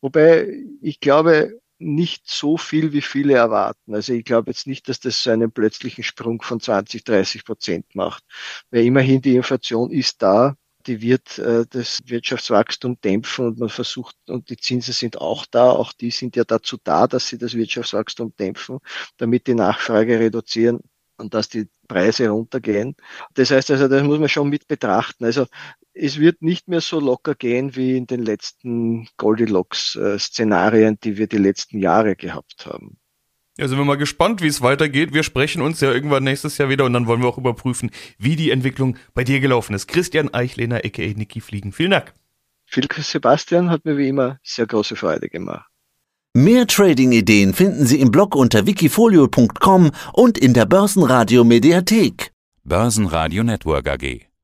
Wobei 0.00 0.64
ich 0.80 1.00
glaube, 1.00 1.60
nicht 1.82 2.28
so 2.28 2.56
viel, 2.56 2.92
wie 2.92 3.02
viele 3.02 3.34
erwarten. 3.34 3.94
Also 3.94 4.12
ich 4.12 4.24
glaube 4.24 4.50
jetzt 4.50 4.66
nicht, 4.66 4.88
dass 4.88 5.00
das 5.00 5.22
so 5.22 5.30
einen 5.30 5.52
plötzlichen 5.52 6.04
Sprung 6.04 6.42
von 6.42 6.60
20, 6.60 7.04
30 7.04 7.44
Prozent 7.44 7.94
macht. 7.94 8.24
Weil 8.70 8.84
immerhin 8.84 9.20
die 9.20 9.36
Inflation 9.36 9.90
ist 9.90 10.22
da, 10.22 10.56
die 10.86 11.00
wird 11.00 11.38
äh, 11.38 11.64
das 11.68 12.00
Wirtschaftswachstum 12.06 13.00
dämpfen 13.00 13.46
und 13.46 13.58
man 13.58 13.68
versucht, 13.68 14.16
und 14.28 14.50
die 14.50 14.56
Zinsen 14.56 14.94
sind 14.94 15.20
auch 15.20 15.46
da, 15.46 15.70
auch 15.70 15.92
die 15.92 16.10
sind 16.10 16.36
ja 16.36 16.44
dazu 16.44 16.76
da, 16.82 17.06
dass 17.06 17.28
sie 17.28 17.38
das 17.38 17.54
Wirtschaftswachstum 17.54 18.34
dämpfen, 18.36 18.78
damit 19.16 19.46
die 19.46 19.54
Nachfrage 19.54 20.18
reduzieren 20.18 20.80
und 21.22 21.34
dass 21.34 21.48
die 21.48 21.68
Preise 21.88 22.28
runtergehen. 22.28 22.96
Das 23.34 23.50
heißt 23.50 23.70
also, 23.70 23.88
das 23.88 24.02
muss 24.02 24.18
man 24.18 24.28
schon 24.28 24.48
mit 24.50 24.68
betrachten. 24.68 25.24
Also 25.24 25.46
es 25.94 26.18
wird 26.18 26.42
nicht 26.42 26.68
mehr 26.68 26.80
so 26.80 27.00
locker 27.00 27.34
gehen 27.34 27.76
wie 27.76 27.96
in 27.96 28.06
den 28.06 28.22
letzten 28.22 29.08
Goldilocks-Szenarien, 29.16 30.98
die 31.02 31.16
wir 31.16 31.26
die 31.26 31.38
letzten 31.38 31.78
Jahre 31.78 32.16
gehabt 32.16 32.66
haben. 32.66 32.98
Ja, 33.58 33.68
sind 33.68 33.78
wir 33.78 33.84
mal 33.84 33.96
gespannt, 33.96 34.40
wie 34.40 34.46
es 34.46 34.62
weitergeht. 34.62 35.12
Wir 35.12 35.22
sprechen 35.22 35.60
uns 35.60 35.80
ja 35.80 35.92
irgendwann 35.92 36.24
nächstes 36.24 36.56
Jahr 36.58 36.70
wieder 36.70 36.86
und 36.86 36.94
dann 36.94 37.06
wollen 37.06 37.20
wir 37.20 37.28
auch 37.28 37.38
überprüfen, 37.38 37.90
wie 38.18 38.34
die 38.34 38.50
Entwicklung 38.50 38.96
bei 39.14 39.24
dir 39.24 39.40
gelaufen 39.40 39.74
ist. 39.74 39.88
Christian 39.88 40.32
Eichlehner, 40.32 40.76
a.k.a. 40.76 41.12
Niki 41.14 41.40
Fliegen. 41.40 41.72
Vielen 41.72 41.90
Dank. 41.90 42.14
Vielen 42.64 42.88
Dank, 42.88 43.04
Sebastian 43.04 43.68
hat 43.68 43.84
mir 43.84 43.98
wie 43.98 44.08
immer 44.08 44.40
sehr 44.42 44.66
große 44.66 44.96
Freude 44.96 45.28
gemacht. 45.28 45.71
Mehr 46.34 46.66
Trading-Ideen 46.66 47.52
finden 47.52 47.84
Sie 47.84 48.00
im 48.00 48.10
Blog 48.10 48.34
unter 48.34 48.64
wikifolio.com 48.64 49.90
und 50.14 50.38
in 50.38 50.54
der 50.54 50.64
Börsenradio 50.64 51.44
Mediathek. 51.44 52.32
Börsenradio 52.64 53.44
Network 53.44 53.86
AG. 53.86 54.31